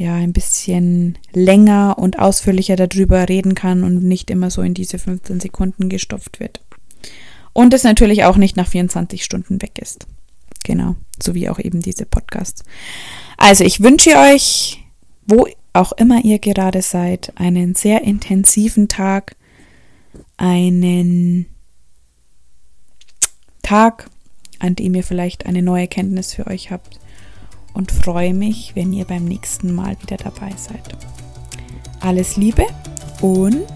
ja, 0.00 0.14
ein 0.14 0.32
bisschen 0.32 1.18
länger 1.34 1.98
und 1.98 2.18
ausführlicher 2.18 2.74
darüber 2.74 3.28
reden 3.28 3.54
kann 3.54 3.84
und 3.84 4.02
nicht 4.02 4.30
immer 4.30 4.50
so 4.50 4.62
in 4.62 4.72
diese 4.72 4.98
15 4.98 5.40
Sekunden 5.40 5.90
gestopft 5.90 6.40
wird. 6.40 6.62
Und 7.52 7.74
es 7.74 7.84
natürlich 7.84 8.24
auch 8.24 8.38
nicht 8.38 8.56
nach 8.56 8.66
24 8.66 9.22
Stunden 9.22 9.60
weg 9.60 9.78
ist. 9.78 10.06
Genau, 10.64 10.96
so 11.22 11.34
wie 11.34 11.50
auch 11.50 11.58
eben 11.58 11.82
diese 11.82 12.06
Podcasts. 12.06 12.64
Also 13.36 13.62
ich 13.62 13.82
wünsche 13.82 14.16
euch, 14.16 14.82
wo 15.26 15.46
auch 15.74 15.92
immer 15.92 16.24
ihr 16.24 16.38
gerade 16.38 16.80
seid, 16.80 17.34
einen 17.34 17.74
sehr 17.74 18.00
intensiven 18.00 18.88
Tag, 18.88 19.36
einen 20.38 21.44
Tag, 23.62 24.08
an 24.60 24.76
dem 24.76 24.94
ihr 24.94 25.04
vielleicht 25.04 25.44
eine 25.44 25.60
neue 25.60 25.88
Kenntnis 25.88 26.32
für 26.32 26.46
euch 26.46 26.70
habt 26.70 27.00
und 27.74 27.92
freue 27.92 28.34
mich, 28.34 28.72
wenn 28.74 28.92
ihr 28.92 29.04
beim 29.04 29.24
nächsten 29.24 29.72
Mal 29.72 29.96
wieder 30.00 30.16
dabei 30.16 30.52
seid. 30.56 30.82
Alles 32.00 32.36
Liebe 32.36 32.66
und 33.20 33.66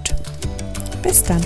bis 1.02 1.22
dann. 1.22 1.42